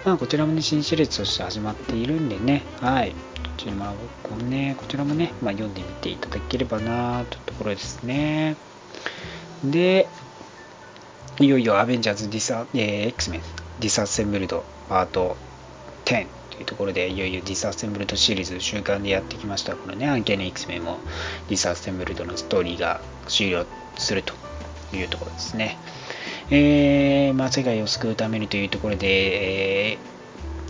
[0.04, 3.10] まあ、こちらもね、新シリーズとして始まっているんでね、はい。
[3.10, 3.16] こ
[3.56, 3.94] ちらも
[4.36, 8.56] ね、こちらもね、まあ、読んでみていただければなというところですね。
[9.64, 10.08] で、
[11.40, 13.40] いよいよアベンジャーズディサ、えー、X メン
[13.80, 15.36] ディサッセンブルドパート
[16.06, 20.98] 10というところでいよいよディサッセンブルドシリーズ週間でやってきましたこのねアンケーネ X メンも
[21.48, 23.66] ディサッセンブルドのストーリーが終了
[23.98, 24.32] すると
[24.96, 25.76] いうところですね。
[26.48, 29.98] えー、まあ、世界を救うためにというところで、え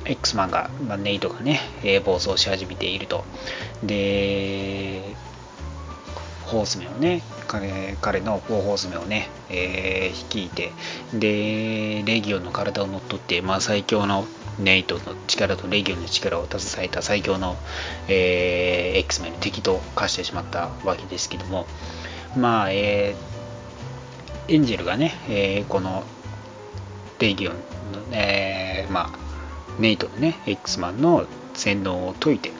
[0.04, 3.24] ー、X マンが、まあ、ネイトがね、えー、暴走し始めていると。
[3.84, 5.02] で、
[6.46, 10.72] ホースメをね、彼彼の4ホースメをね、えー、率いて、
[11.12, 14.26] で、レギオンの体を乗っ取って、まあ、最強の
[14.58, 17.56] ネイトの力とレギオンの力を携えた最強の、
[18.08, 21.66] えー、X メンの敵と化してしまったわけですけども、
[22.36, 26.04] まあ、えー、エンジェルがね、えー、この
[27.18, 27.60] レギオンの、
[28.12, 29.26] えー、まあ、
[29.78, 32.52] ネイトのね、X マンの洗脳を解いて、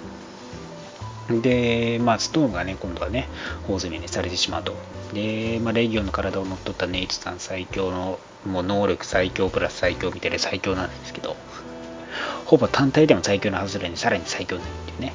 [1.31, 3.29] で、まあ、ストーンがね、今度はね、
[3.69, 4.75] 大攻めにされてしまうと。
[5.13, 11.37] で、まあ、レギオンの体を乗っ取ったネイトさん最強の、もう能力最強プラス最強みたいな最強なんですけど、
[12.45, 15.13] ほぼ単体でも最強なはずなのに、さらに最強になるっていうね。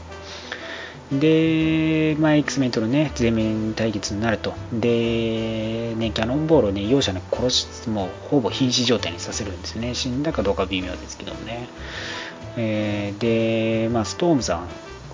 [1.11, 4.53] で、まあ、X メンとのね、全面対決になると。
[4.71, 9.93] で、ね、キャノンボールをね、容赦なく殺し、もうほぼ瀕死状態にさせるんですね。
[9.93, 11.67] 死んだかどうか微妙ですけどもね。
[12.55, 14.63] えー、で、まあ、ストームさ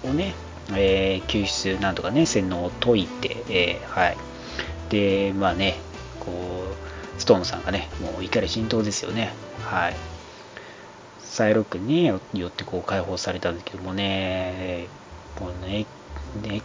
[0.04, 0.34] んをね、
[0.76, 4.18] えー、救出なんとかね、洗脳を解いて、えー、はい。
[4.90, 5.78] で、まあね、
[6.20, 9.34] こう、ストームさんがね、もう怒り浸透ですよね。
[9.64, 9.96] はい。
[11.38, 14.88] サイロックによってこう解放されたんですけどもね、
[15.36, 15.86] このね、
[16.42, 16.64] ね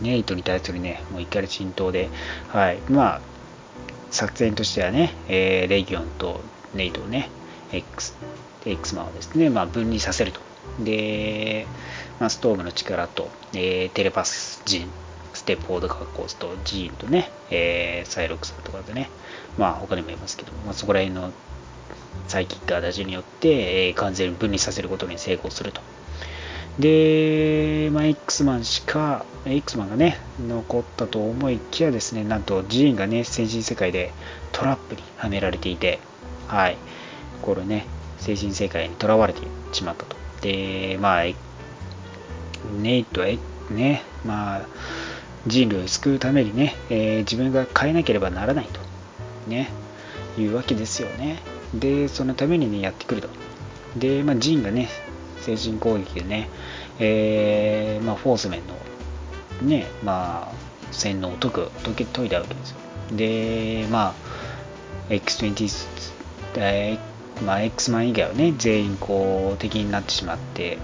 [0.00, 2.10] ネイトに対するね、もう怒り浸透で、
[2.50, 2.78] はい。
[2.88, 3.20] まあ、
[4.12, 6.40] 作戦としてはね、えー、レギオンと
[6.74, 7.28] ネイトをね、
[7.72, 8.14] X、
[8.64, 10.40] X マンをですね、まあ、分離させると。
[10.78, 11.66] で、
[12.20, 14.90] まあ、ストームの力と、えー、テレパスジン、
[15.32, 19.10] ステップフォードカーコースとジーンとね、えー、サイロックスとかでね、
[19.58, 21.32] まあ他にもいますけど、まあ、そこら辺の
[22.28, 25.80] サイキックアダジによって、えー、完全に分離させることに成功すると。
[26.78, 34.12] で、まあ、X マンしか、X マンがね、残ったと思いきやですね、なんとジーンがね、精神世界で
[34.52, 36.00] トラップにはめられていて、
[36.48, 36.76] はい、
[37.42, 37.86] これね、
[38.18, 40.16] 精神世界にとらわれてしまったと。
[40.40, 41.24] で、まあ、
[42.80, 43.28] ネイトは
[43.70, 44.66] ね、まあ、
[45.46, 48.80] 人類を救うためにね、えー、自分が変えなければならないと、
[49.48, 49.70] ね、
[50.38, 51.38] いうわけですよね。
[51.78, 53.28] で、そのためにね、やってくると。
[53.96, 54.88] で、まあ、ジンがね、
[55.40, 56.48] 精神攻撃でね、
[56.98, 58.74] えーまあ、フォース面の
[59.62, 62.76] ね、まあ、洗脳を解く、解け解いたわけですよ。
[63.12, 64.14] で、ま
[65.08, 65.86] あ、X20、
[66.56, 70.78] えーまあ、X マン以外はね、全員こう敵になってしまって、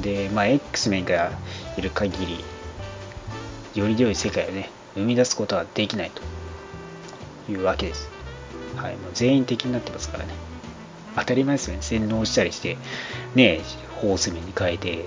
[0.00, 1.32] で、まあ、X メンが
[1.76, 2.44] いる限り、
[3.80, 6.22] より良い世界をね、生み出すことはできないと
[7.50, 8.15] いうわけです。
[8.76, 10.34] はい、もう全員敵になってますからね。
[11.16, 11.82] 当たり前ですよね。
[11.82, 12.76] 洗脳したりして、
[13.34, 13.60] ね、
[14.00, 15.06] ホース面に変えて、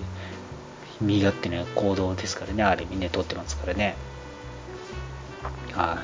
[1.02, 3.96] 身勝手な行動ですからね、ある意味ね、取ってますからね。
[5.74, 6.04] は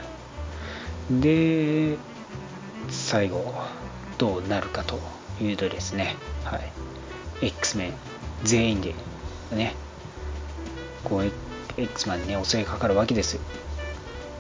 [1.12, 1.22] い。
[1.22, 1.98] で、
[2.90, 3.54] 最後、
[4.18, 5.00] どうなるかと
[5.42, 6.72] いうとですね、はい。
[7.42, 7.94] X メン
[8.44, 8.94] 全員で、
[9.52, 9.76] ね、
[11.04, 11.32] こう、
[11.78, 13.42] X マンにね、襲いかかるわけですよ。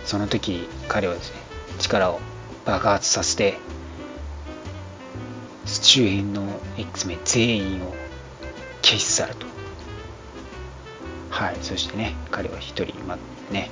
[0.05, 1.39] その時、彼はですね、
[1.79, 2.19] 力を
[2.65, 3.57] 爆発させて、
[5.65, 6.47] 周辺の
[6.77, 7.93] X メ全員を
[8.81, 9.45] 消し去ると。
[11.29, 13.17] はい、そしてね、彼は一人、ま、
[13.51, 13.69] ね、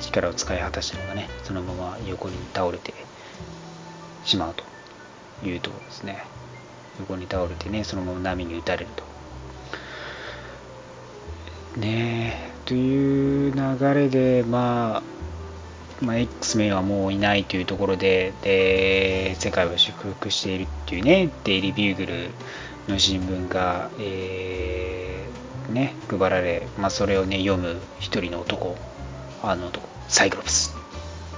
[0.00, 2.92] 力を使い果たしたのがね、そのまま横に倒れて
[4.24, 4.64] しまうと
[5.46, 6.24] いうところですね。
[7.00, 9.04] 横に倒れてね、そのまま波に打たれると。
[11.80, 15.02] ねえという流れで、まあ、
[16.02, 22.30] まあ、X メンはもういないというところで、で、世界を祝福しているっていうね、デイリービューグル
[22.88, 28.76] の新聞が、えー、ね、配られ、まあ、それをね、読む一人の男、
[29.44, 30.74] あの男、サイクロプス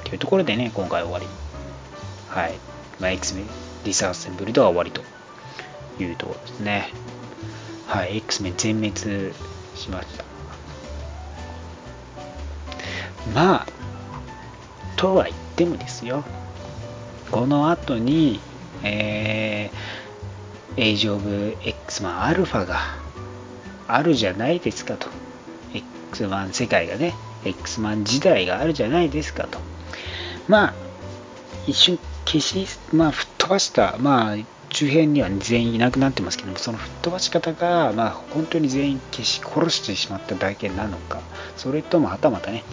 [0.05, 1.27] というところでね、今回終わり。
[2.29, 2.55] はい。
[3.01, 3.47] まあ、X メン、
[3.85, 5.03] ディサーセンブルドは終わりと
[6.03, 6.89] いうところですね。
[7.87, 9.35] はい、X メン全滅
[9.77, 10.25] しました。
[13.35, 13.67] まあ、
[15.05, 16.25] とは言ってもですよ、
[17.31, 18.41] この後に、
[18.83, 22.79] えー、エイジオブ X マンアルファが
[23.87, 25.09] あるじゃないですかと。
[25.75, 27.13] X マン世界がね、
[27.45, 29.59] X マン時代があるじゃないですかと。
[30.49, 30.75] まあ、
[31.67, 34.37] 一瞬消し、まあ、吹っ飛ばした、まあ、
[34.75, 41.21] 周辺には全員いなくなってますけども、その吹っ飛ばし方が、まあ、本当に全員消し殺してしまっただけなのか、
[41.57, 42.65] それともはたまたね、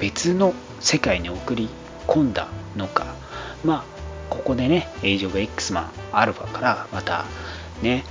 [0.00, 1.68] 別の世界に送り
[2.08, 3.14] 込んだのか、
[3.64, 3.84] まあ、
[4.28, 7.24] ここでね、エイジオブ X マンアルファからまた
[7.80, 8.04] ね、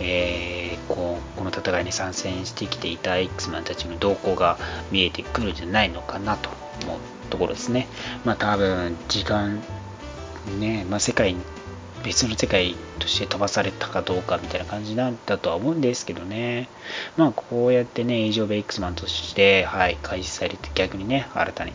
[0.00, 4.58] えー、こうこの戦いに参戦してきていた X マンたちの動向が
[4.90, 6.50] 見えてくるんじゃないのかなと
[6.82, 6.98] 思う
[7.28, 7.86] ところですね。
[8.24, 9.62] まあ多分時間
[10.58, 11.36] ね、まあ、世界
[12.04, 16.68] 別の世界として飛ばされたかどうかみたいな感じなんだとは思うんですけどね。
[17.16, 21.72] まあ、こうやってね、以上ベイクスマンとして、はい、開始されて、逆にね、新たに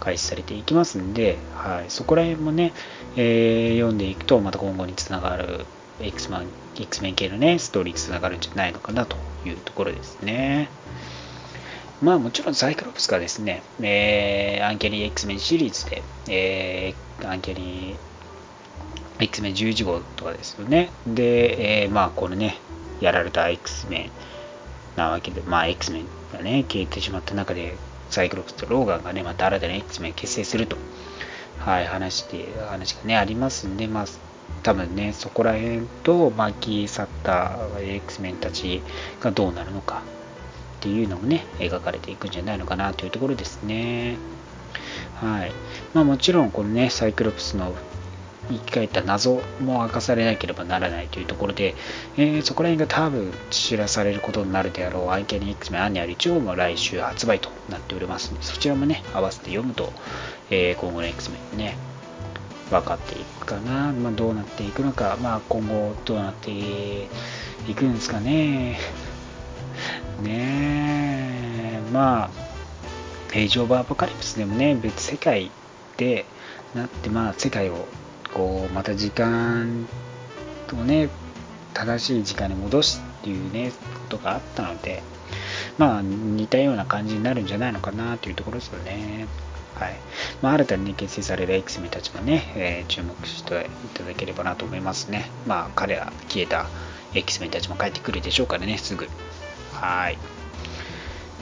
[0.00, 2.72] 開始されていきますんで、はい、そこら辺もね、
[3.16, 5.64] えー、読んでいくと、また今後につながる
[6.00, 10.68] X マン、X メン系のね、ストーリーにつながるんじゃないのかなというところですね。
[12.00, 18.07] まあもちろんサイクロプスがですね、えー、アンケリー X メンシリーズで、えー、アンケリー
[19.20, 20.90] X メン11号とかですよね。
[21.06, 22.58] で、えー、まあこのね、
[23.00, 24.10] やられた X メ
[24.96, 27.76] ンなわけで、まあ X メンがね、消えてしまった中で、
[28.10, 30.76] サイクロプスとローガンがね、また新たな X メン結成すると、
[31.58, 34.04] はい、話して、話がね、ありますんで、まあ、
[34.62, 38.82] 多分ね、そこら辺と巻き去った X メンたち
[39.20, 40.02] がどうなるのか
[40.78, 44.16] っていうのもね、描かれていくんじゃないのかなというところですね。
[45.20, 45.52] はい。
[45.92, 47.74] まあもちろん、このね、サイクロプスの
[48.50, 51.74] 生き返った謎も明かされなければならないというところで、
[52.16, 59.92] えー、そこら辺が多分知らされることになるであろう、アイキャニ X メンアニアル1号も来週発売となっておりますので、そちらもね、合わせて読むと、
[60.50, 61.76] えー、今後の X メンね、
[62.70, 67.08] 分かっていくかな、まあ、どうなっていくのか、まあ、今後どうなってい
[67.74, 68.78] くんですかね。
[70.22, 72.30] ねえ、まあ、
[73.28, 75.50] ページオブアポカリプスでもね、別世界
[75.96, 76.24] で
[76.74, 77.86] なって、まあ、世界を、
[78.34, 79.86] こう、また時間
[80.72, 81.08] をね、
[81.74, 85.02] 正しい時間に戻すっていうね、ことがあったので、
[85.76, 89.26] まあ、似たような感じになるんじゃないのかなというところですよね。
[89.74, 89.96] はい。
[90.42, 95.30] まあ、新たに、ね、結成される X メンたちもね、えー、注目していただければなと思いますね。
[95.46, 96.66] まあ、彼ら消えた
[97.14, 99.08] X メンたちも帰ってくるでしょうからね、すぐ。
[99.72, 100.18] はい。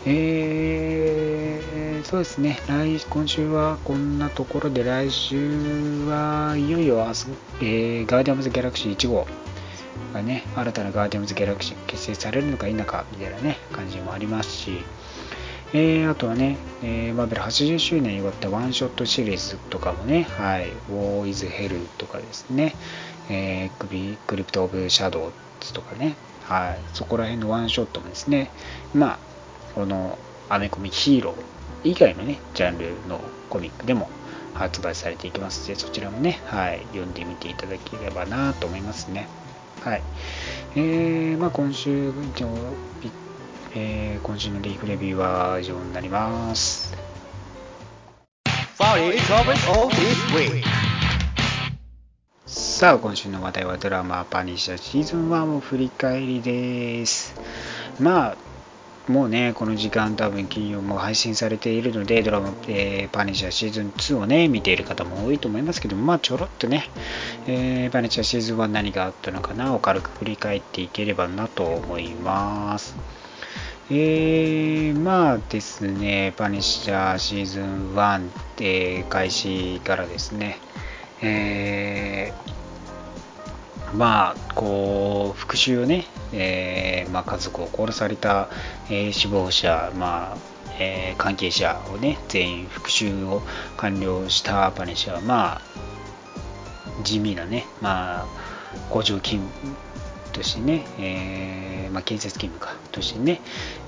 [0.09, 2.61] えー、そうですね。
[2.69, 7.27] 来、今週はこんなところで、来週はいよいよ明日、
[7.61, 9.27] えー、ガーディアンズ・ギャラクシー1号
[10.15, 14.79] がね、新たなガーディアンズ・ギャラクシー結成されるのか否かみたいなね、感じもありますし、
[15.73, 22.77] えー、あとはね、えー、マーベル80周年に終わったワンショットシリーズとかもね、はい、 War Is Hell とかですね、
[23.29, 28.51] えー、 Crypt of Shadowズとかね、はい、そこら辺のワンショットもですね、
[28.95, 29.26] まあ、
[29.77, 30.19] この
[30.49, 33.21] アメコミヒーロー以外のね、ジャンルの
[33.51, 34.09] コミックでも
[34.55, 39.29] 発売されていきますので、そちらもね、はい、読んでみていただければなと思いますね。
[39.83, 40.03] はい。
[40.77, 42.11] えー、まあ今週、
[43.75, 46.97] えー、今週のリーフレビューは以上になります。
[52.47, 57.35] さあ、今週の話題はドラマパニッシャーシーズン1を振り返りです。
[58.01, 58.37] まあ、
[59.09, 66.91] もうね、この時間多分金曜も配信されているので、ドラマ、えーパニッシャーシーズン2をね、見ている方も多いと思いますけども、まあちょろっとね、
[67.47, 72.97] えーパニッシャーシーズン1何があったのかなを軽く振り返っていければなと思います。
[73.91, 80.59] えー、まあですね、パニッシャーシーズン1って開始からですね、
[81.23, 82.56] えー
[83.95, 88.49] まあ、こう、復讐をね、えーまあ、家族を殺された、
[88.89, 90.37] えー死亡者、まあ、
[90.79, 93.43] えー関係者をね、全員復讐を
[93.77, 98.27] 完了したパニシャは、まあ、地味なね、まあ、
[98.91, 99.77] 工場勤務
[100.33, 103.41] としてね、えーまあ、建設勤務かとしてね、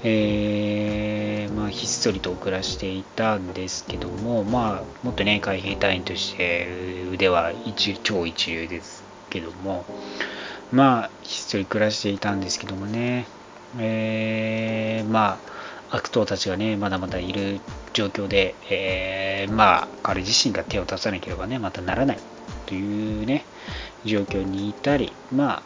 [0.03, 9.08] えーまあ、ひっそりと暮らしていたんですけども、まあ、もっとね、海兵隊員として腕は一超一流です。
[9.29, 9.85] けども、
[10.73, 13.27] まあ、ひっそり暮らしていたんですけどもね、
[13.79, 15.39] えーま
[15.91, 17.61] あ、悪党たちがね、まだまだいる
[17.93, 22.19] 状況で、えーまあ、彼自身が手を出さなければね、またならない
[22.67, 23.45] というね、
[24.05, 25.63] 状況にいたり、ま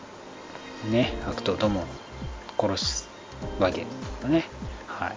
[0.88, 1.84] あ、ね、悪党どもを
[2.58, 3.08] 殺す
[3.58, 3.86] わけ
[4.22, 4.44] だね。
[4.86, 5.16] はい。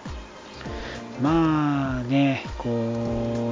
[1.22, 2.70] まあね、こ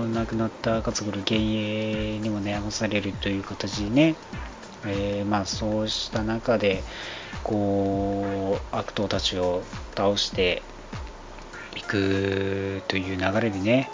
[0.06, 4.16] う、亡くなった家族の幻影にも悩まされるという形でね、
[4.86, 6.84] えーまあそうした中で、
[7.44, 9.64] こう、悪党たちを
[9.96, 10.62] 倒して
[11.76, 13.90] いくという流れでね、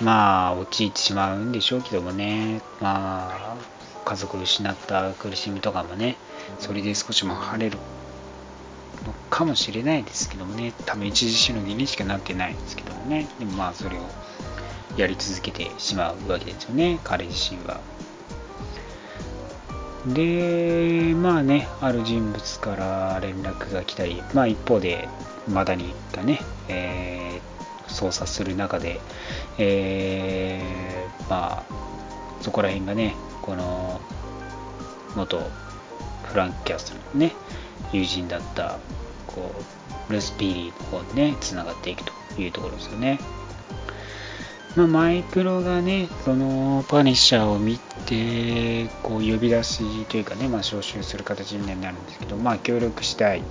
[0.00, 3.56] まあ陥ってしまうんでしょうけどもね、まあ
[4.04, 6.16] 家族を失った苦しみとかもね、
[6.58, 7.78] それで少しも晴れる
[9.04, 14.00] のかもしれないですけどもね、多分一時しのぎにしかなってないんですけどもね、でもまあそれを
[14.96, 17.80] やり続けてしまうわけですよね、彼自身は。
[20.06, 25.08] で、まあね、ある人物から連絡が来たり、まあ一方で、
[25.48, 27.50] マダニがね、えー
[27.90, 29.00] 捜査する中で、
[29.58, 34.00] えーまあ、そこら辺がね、この、
[35.16, 35.40] 元
[36.24, 37.34] フランク・キャスルのね、
[37.92, 38.78] 友人だった、
[39.26, 39.52] こ
[40.08, 43.18] う、ルス・ピーリーの方にね、つながっていくというところですよね。
[44.76, 53.46] まあ、マイクロがね、そのパニッシャーを見て、こう呼び出しというかね、まあ、招集する形になるんですけど、まあ、協力したいと。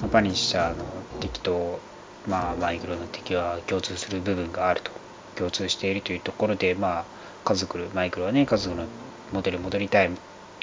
[0.00, 0.84] まあパニッシャーの
[1.20, 1.78] 敵と、
[2.26, 4.90] まあ、マイクロの敵は共通する部分があると。
[5.36, 7.04] 共通しているというところで、まあ、
[7.44, 8.84] 家族、マイクロはね、家族の
[9.32, 10.10] 元に戻りたい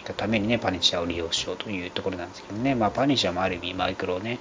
[0.06, 4.40] がためにね、パニッシャーを利用しようというところなんですけどね、まあ、パニッシャーもある意味、マイクロをね、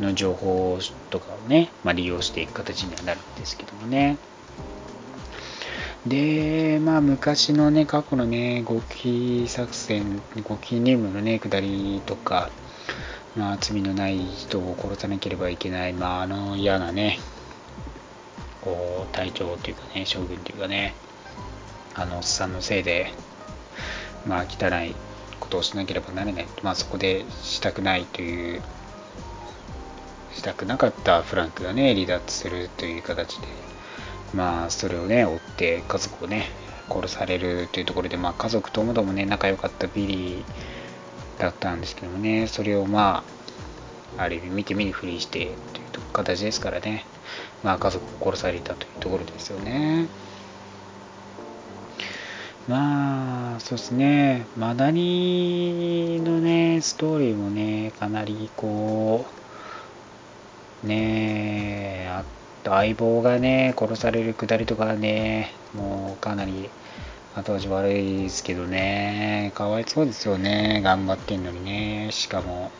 [0.00, 0.78] の情報
[1.10, 4.16] とかをね、まあ、利用していく形にはなるんですけどもね。
[6.06, 12.50] で、まあ、昔のね、過去のね、極秘作戦、極秘任務のね、下りとか、
[13.36, 17.18] まあ、罪のない人を殺さなければいけない、まあ、あの嫌なね、
[18.62, 20.94] こう、隊長というかね、将軍というかね、
[21.94, 23.12] あのおっさんのせいで、
[24.26, 24.94] まあ、汚い
[25.40, 28.62] ことをしなければならない、まあ、そこでしたくないという、
[30.38, 33.48] したくなかったフランクがね、離脱するという形で、
[34.34, 36.46] まあ、それをね、追って家族をね、
[36.88, 43.24] 殺されるというところで、まあ、家族ともどもね、仲良かったビリーだったんですけどもね、それをま
[44.16, 47.04] あ、ある意味見て見ぬふりしてという形ですからね、
[47.64, 50.06] まあ、家族を殺されたというところですよね。
[52.68, 59.38] まあ、そうですね、マダニのね、ストーリーもね、かなりこう、
[60.84, 62.24] ねえ、あ
[62.62, 66.70] と相棒がね、殺されるくだりとかね、もうかなり
[67.34, 72.70] 後味悪いですけどね、かわいそうですよね、頑張ってんのにね、しかも、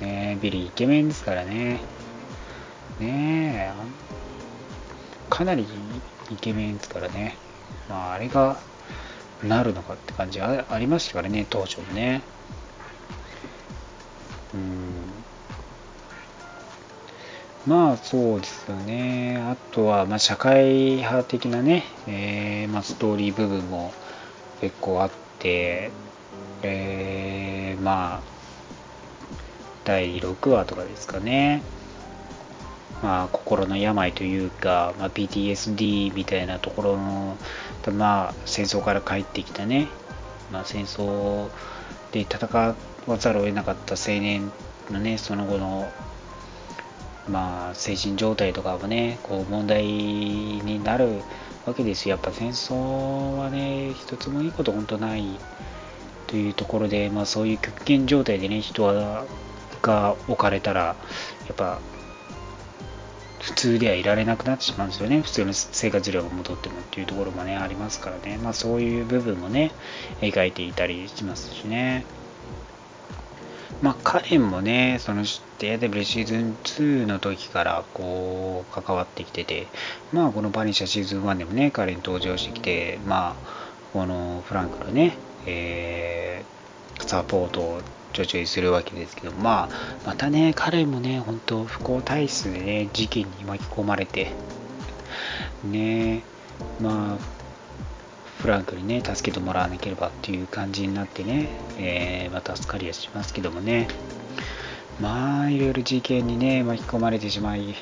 [0.00, 1.80] ね、ビリーイケメンですからね、
[3.00, 3.72] ねえ、
[5.28, 5.66] かなり
[6.30, 7.36] イケメンですからね、
[7.88, 8.56] まあ、あれが
[9.42, 12.22] なるのかって感じあありましたからね、当初もね。
[14.54, 14.89] うん。
[17.66, 19.36] まあそうですよね。
[19.36, 23.92] あとは、まあ、社会派的なね、えーまあ、ストーリー部分も
[24.60, 25.90] 結構あって、
[26.62, 28.20] えーまあ、
[29.84, 31.62] 第6話とかですかね。
[33.02, 37.36] まあ、心の病というか、まあ、PTSD みたいなところの、
[37.92, 39.88] まあ、戦争から帰ってきたね、
[40.52, 41.48] まあ、戦争
[42.12, 42.74] で戦
[43.06, 44.52] わざるを得なかった青年
[44.90, 45.90] のね、その後の、
[47.30, 51.22] まあ、精神状態とかもね、こう問題になる
[51.66, 52.16] わけですよ。
[52.16, 55.38] やっぱ戦争はね、一つもいいこと本当ない
[56.26, 59.24] というところで、まあ、そういう極限状態でね、人は
[59.82, 60.96] が置かれたら、
[61.46, 61.80] やっぱ
[63.40, 65.22] 普通ではいられなくなってしまうんですよね。
[65.22, 68.38] 普通の生活量が戻ってもっていうところもね、ありますからね。
[68.38, 69.72] まあそういう部分もね、
[70.20, 72.04] 描いていたりしますしね。
[73.82, 75.24] まあカレンもね、その
[75.58, 79.66] デアデブルシーズン2の時からこう関わってきてて、
[80.12, 83.34] まあこのバニッシャシーズン1でもね、カレン登場してきて、まあ
[83.92, 85.16] このフランクのね、
[85.46, 94.32] えー、サポートをちょちょいするわけですけど、まあ、またね、彼もね、本当不幸体質でね、事件に巻き込まれて、
[95.64, 96.22] ね、
[96.80, 97.39] まあ、
[98.40, 103.86] フランクにね、助けてもらわなければっていう感じになってね、えー、まあ、助かりはしますけどもね、
[105.00, 107.74] まあ、いろいろ事件にね、巻き込まれてしまいっ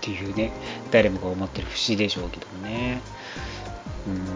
[0.00, 0.52] ていうね、
[0.90, 3.00] 誰もが思ってる節でしょうけどもね、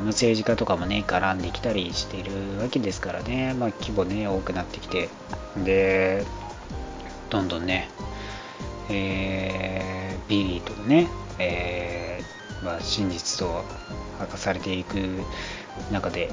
[0.02, 5.08] うん、政治家とかもね、絡んできたりしているわけですからね、まあ、規模ね、多くなってきて、
[5.64, 6.24] で、
[7.30, 7.88] どんどんね、
[8.90, 11.08] えー、ビリーとね、
[11.38, 13.64] えー、まあ、真実と
[14.20, 15.20] 明かされていく
[15.90, 16.30] 中で、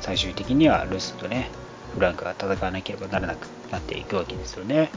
[0.00, 1.50] 最終的にはルスとね、
[1.94, 4.90] フランクが戦わなければならなくなっていくわけですよね。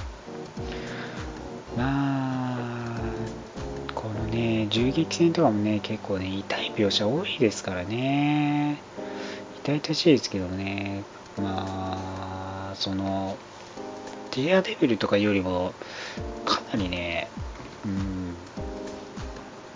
[1.78, 3.00] まあ、
[3.94, 8.82] このね、銃撃戦とかもね、結構ね、痛い描写多いですからね。
[9.64, 11.04] 痛々しいですけどね、
[11.38, 13.38] まあ、その、
[14.36, 15.74] デアデビルとかよりも、
[16.46, 17.30] かなりね、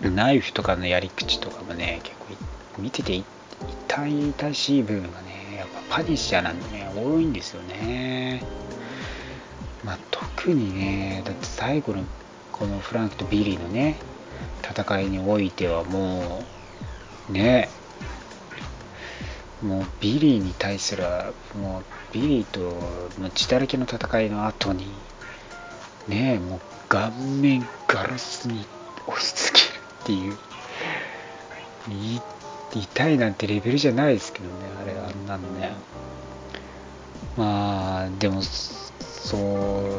[0.03, 2.15] うん、ナイフとかのやり口とかもね、結
[2.76, 3.24] 構見てて
[3.91, 8.41] 痛々しい部分がね、やっぱパニッシャーなんでね、多いんですよね。
[9.83, 12.03] まあ、特にね、だって最後の
[12.53, 13.97] このフランクとビリーのね、
[14.63, 16.41] 戦いにおいてはも
[17.29, 17.67] う、ね、
[19.61, 21.03] もうビリーに対する
[21.59, 21.83] もう
[22.13, 22.73] ビリーと
[23.35, 24.87] 血だらけの戦いの後に
[26.07, 28.65] ねもう顔面ガラスに
[29.05, 30.37] 押し付けるっていう
[32.74, 34.51] 痛いなんてレベルじゃないですけどね
[34.82, 35.74] あれあんなのね。
[37.38, 39.38] まあでもそ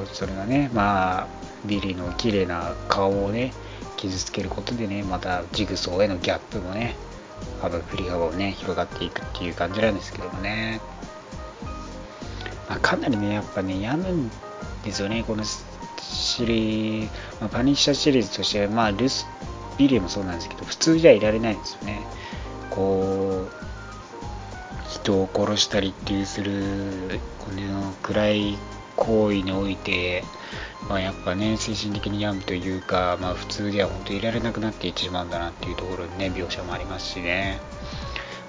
[0.04, 1.26] うそれがねまあ
[1.64, 3.52] ビリーの綺麗な顔をね
[3.96, 6.96] 傷つけることでねまたジグソーへのギャップもね
[7.60, 10.80] 幅振り幅をね広がっていくっていう感じなんですけどもね、
[12.68, 14.30] まあ、かなりねやっぱね病むん
[14.84, 17.06] ですよねこのシリー、
[17.40, 19.26] まあ、パニッシャーシリーズとしてはまあルス
[19.78, 22.00] ビリーもそうなんですけど普通じゃいられないんですよね。
[22.74, 28.58] こう人を殺したりっていうするこの暗い
[28.96, 30.24] 行為において
[30.88, 37.60] まあ、やっぱね、精神的に病むというか、まあ、普通では本当にいられなくなっていってしまうんだなっていうところにね、描写もありますしね。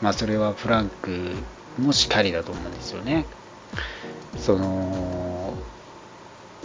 [0.01, 1.35] まあ、それはフランク
[1.77, 3.25] もしかりだと思うんですよね。
[4.37, 5.53] その、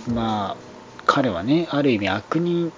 [0.08, 2.72] まあ、彼はね、ある意味悪人、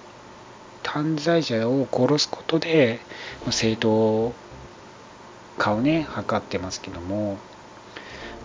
[0.83, 2.99] 犯罪者を殺すことで、
[3.49, 4.33] 正当
[5.57, 7.37] 化をね、図ってますけども、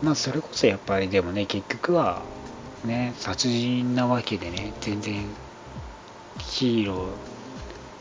[0.03, 2.23] まあ、それこそやっぱりでもね、結局は、
[2.85, 5.25] ね、殺人なわけでね、全然
[6.39, 7.09] ヒーロー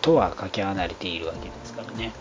[0.01, 2.11] とはかけ離れているわけですからね。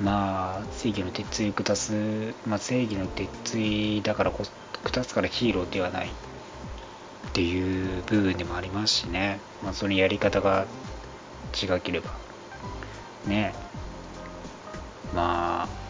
[0.00, 4.44] まあ、正義の鉄槌下す、まあ、正義の鉄槌だからこ
[4.84, 9.40] 下すからヒーローではないっていう部分でもありますしね。
[9.62, 10.66] まあ、そのやり方が
[11.54, 12.10] 違ければ、
[13.26, 13.54] ね。
[15.14, 15.83] まあ、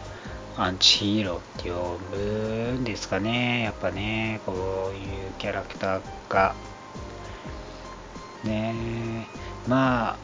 [0.57, 2.17] アンチヒーローって呼ぶ
[2.79, 3.63] んですかね。
[3.63, 6.55] やっぱね、こういうキャラクターが。
[8.43, 9.27] ね
[9.67, 10.17] まあ、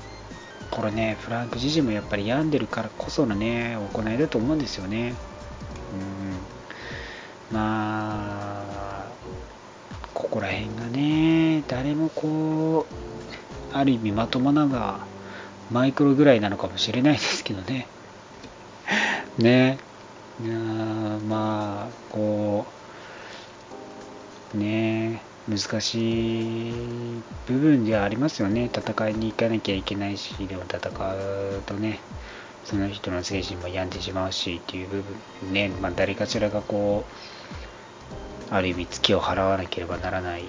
[0.70, 5.16] これね、フランク自身もやっぱり病んでるからこそのね、行いだと思うんですよね。
[7.52, 7.58] うん。
[7.58, 9.06] まあ、
[10.14, 15.00] ここら辺がね、誰もこう、ある意味まともなが
[15.72, 17.88] マイクロぐらいなのかもしれないですけどね。
[19.38, 19.78] ね
[20.44, 20.56] いや
[21.28, 22.66] まあこ
[24.56, 28.66] うね難しい部分ではありますよね。
[28.66, 32.00] 戦いに行かなきゃいけないしでも戦うとね
[32.64, 37.06] その人の精神も病んでしまうしっていう部分ね、まあ、誰かしらがこ
[38.50, 40.46] うある意味月を払わなければならない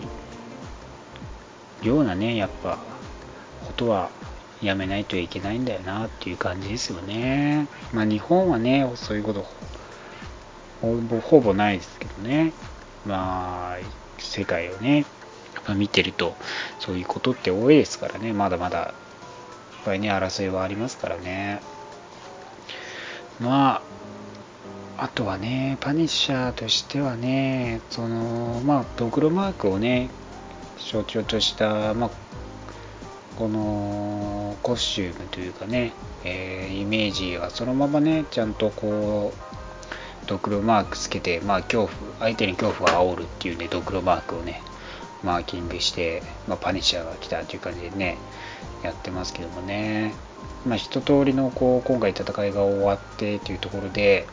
[1.83, 2.79] ようなねやっぱ
[3.67, 4.11] ことは
[4.63, 7.67] やめないといけないんだよなっていう感じですよね。
[7.93, 9.45] まあ日本はねそういうこと
[10.83, 12.53] ほぼほぼないですけどね。
[13.07, 13.79] まあ
[14.19, 15.07] 世界をね
[15.77, 16.35] 見てると
[16.79, 18.33] そういうことって多いですからね。
[18.33, 18.95] まだまだや
[19.83, 21.63] っぱりね争いはありますからね。
[23.41, 23.83] ま
[24.99, 30.11] ああとはねパニッシャーとしてはねそのまあドクロマークをね
[30.79, 32.11] 象徴とした、まあ、
[33.37, 35.93] このコスチュームというかね、
[36.25, 39.52] えー、イメージはそのままねちゃんとこう
[40.27, 44.63] ドクロマークつけて、まあ、恐怖相手に恐怖を煽るっていうねドクロマークをね
[45.23, 48.19] マーキングして、まあ、パニッシャーが来たという感じでね
[48.83, 50.15] やってますけどもね、
[50.67, 54.27] まあ、一通りのこう今回戦いが終わってというところで、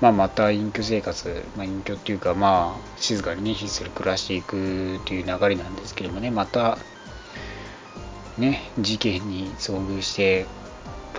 [0.00, 6.78] まあ、また隠居生活、まあ、隠居っていうかまあ静かにねひっそり暮らしていくという流れなんですけどもねまた
[8.38, 10.46] ね事件に遭遇して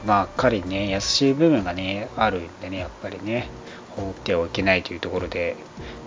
[0.06, 3.50] まあ彼にね優しい部分がねあるんでねやっぱりね。
[3.98, 5.58] 放ってはいけないというところで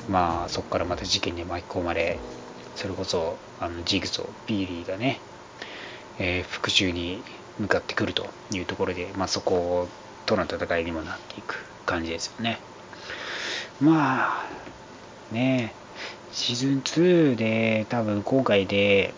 [0.09, 2.18] まあそこからまた事件に巻き込まれ
[2.76, 5.20] それこそあのジグソービリーがね、
[6.18, 7.22] えー、復讐に
[7.59, 9.86] 向かってくるというところで、まあ、そこ
[10.24, 12.59] との戦いにもなっていく感じですよね。
[13.80, 14.47] まあ
[15.32, 15.74] ね
[16.32, 19.12] シーズン2で多分今回で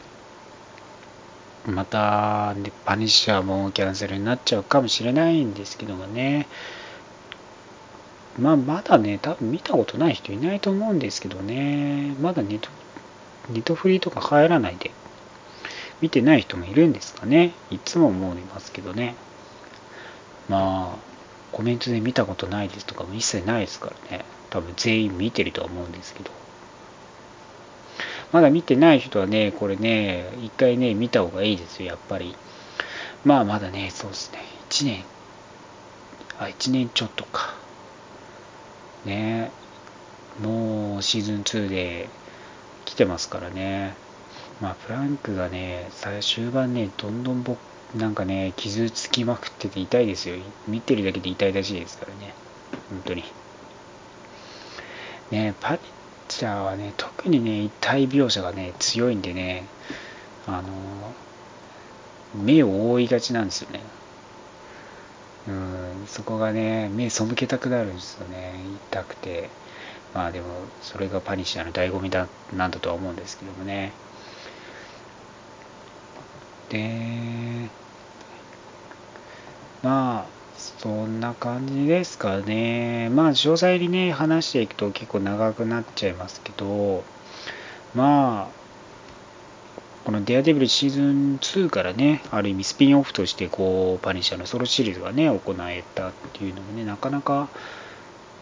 [1.66, 6.48] またパニッシャーもキャンセルになっちゃうかもしれないんですけどもね。
[8.38, 12.14] まあまだね多分見たことない人いないと思うんですけどね。
[12.20, 12.68] まだネット
[13.50, 14.90] ネトフリとか入らないで
[16.00, 17.52] 見てない人もいるんですかね。
[17.70, 19.14] いつも思いますけどね。
[20.48, 20.98] まあ
[21.52, 24.24] コメントで見たことないですとかも一切ないですからね。
[24.50, 26.30] 多分全員見てるとは思うんですけど。
[28.32, 32.34] まだ見てない人はねこれね一回ね見た方がいいですよやっぱり。
[33.24, 34.38] まあまだねそうですね。
[34.70, 35.04] 1年
[36.38, 37.61] あ1年ちょっとか。
[39.04, 39.50] ね
[40.40, 42.08] もうシーズン2で
[42.84, 43.94] 来てますからね。
[44.60, 47.58] まあ、プランクがね、最終盤ね、どんどん僕、
[47.96, 50.36] なんかね、傷つきまくってて痛いですよ。
[50.68, 52.34] 見てるだけで痛いらしいですからね。
[52.90, 53.24] 本当に。
[55.30, 55.78] ね、パッ
[56.28, 59.64] チャーはね、特にね、痛い描写がね、強いんでね、
[60.46, 60.68] あの、
[62.34, 63.80] 目を覆いがちなんですよね。
[65.48, 68.54] うん、そこがね、目背けたくなるんですよね。
[68.90, 69.50] 痛くて。
[70.14, 70.46] まあでも
[70.82, 73.92] それがパニッシャーの醍醐味だなんだとは思うんですけどもね
[76.68, 77.68] で
[79.82, 80.26] まあ
[80.56, 87.02] そんな感じですかねまあ詳細にね話していくと結構長くなっちゃいますけど
[87.94, 88.61] まあ
[90.04, 97.48] このデアデビルシーズン2からね、ある意味スピンオフとしてこう、パニッシャーのソロシリーズがね、行えたっていうのもね、なかなか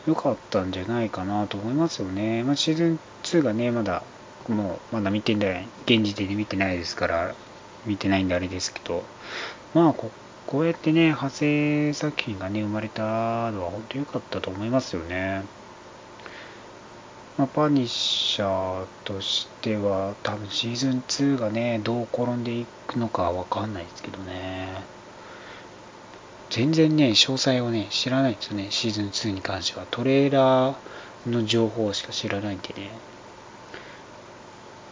[0.07, 2.45] 良かったんじゃないかなと思いますよね。
[2.45, 4.03] まあ、シーズン2がね、まだ、
[4.49, 7.35] もう、まだ見てない、現時点で見てないですから、
[7.85, 9.05] 見てないんであれですけど、
[9.75, 10.11] まあこ、
[10.47, 13.03] こうやってね、派生作品がね、生まれた
[13.53, 15.45] のは本当良かったと思いますよね。
[17.37, 24.91] まあ、パニッシャーとしては、多分シーズン2がね、どう転んでいくのかわかんないですけどね。
[26.51, 29.87] 全然ね、詳細をね、知らないんですよね、シーズン2に関しては。
[29.91, 30.75] トレーラー
[31.31, 32.91] の情報しか知らないんでね。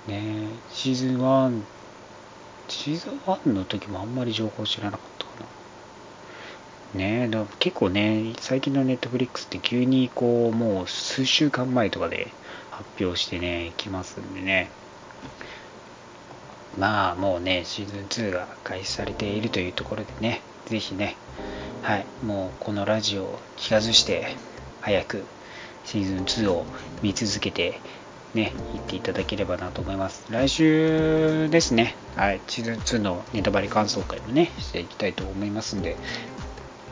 [0.07, 1.63] ねシーズン1、
[2.69, 5.18] シーズン1の時もあんまり情報知らなかった。
[6.95, 12.29] ねだ結構ね、最近のネットフリックスって急にこう、もう数週間前とかで
[12.71, 14.71] 発表してね、来ますんでね。
[16.79, 21.17] まあもうね、シーズン2が開始されているというところでね、ぜひね、
[21.83, 24.37] はい、もうこのラジオを聞かずして、
[24.81, 25.25] 早く
[25.85, 26.65] シーズン2を
[27.03, 27.81] 見続けて、
[28.35, 30.27] ね、行っていただければなと思います。
[30.31, 35.97] 来週ですね、はい、シーズン2のネタバレ感想会もね、していきたいと思いますんで、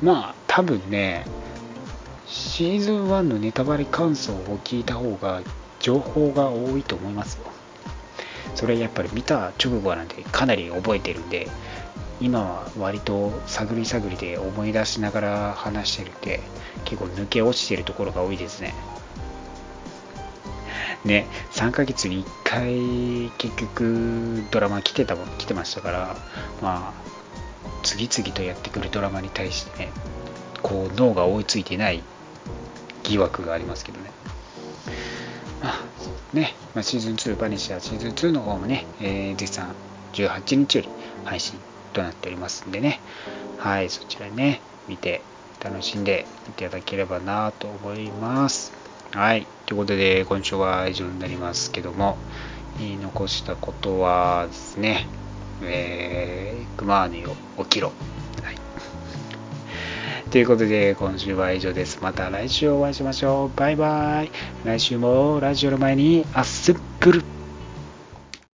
[0.03, 1.25] まあ、多分ね、
[2.27, 5.43] シーズン1のネタバレ感想を聞いた方が
[5.81, 7.45] 情報が多いと思いますよ。
[8.55, 11.49] それやっぱり見た直後なんでかなり覚えてるんで、
[12.21, 16.41] 今は割と探り探りで思い出しながら話してるんで
[16.85, 18.75] 結構抜け落ちてるところが多いですね
[21.05, 26.17] ね3ヶ月に1回結局ドラマ来てた来てましたから
[26.63, 27.06] まあ
[27.83, 29.93] 次々とやってくるドラマに対してね
[30.63, 32.03] こう脳が追いついてない
[33.05, 34.11] 疑惑がありますけどね
[35.63, 35.81] まあ
[36.37, 39.75] ね、まあ、シーズン2バニッシャーシーズン2の方もね、えー、絶賛
[40.13, 40.89] 18日より
[41.25, 41.59] 配信
[41.93, 43.01] となっておりますんでね、
[43.59, 45.23] はい、そちらね、見て、
[45.61, 48.73] 楽しんでいただければなと思います。
[49.13, 52.19] はい、ということで、今週は以上になりますけども、
[52.79, 55.07] 言い残したことはですね、
[55.63, 57.35] えー、クマーニを
[57.65, 57.93] 起きろ。
[58.43, 58.57] はい。
[60.31, 61.99] ということで、今週は以上です。
[62.03, 63.59] また来週お会いしましょう。
[63.59, 64.31] バイバイ。
[64.65, 67.36] 来週もラジオの前にアッスプル。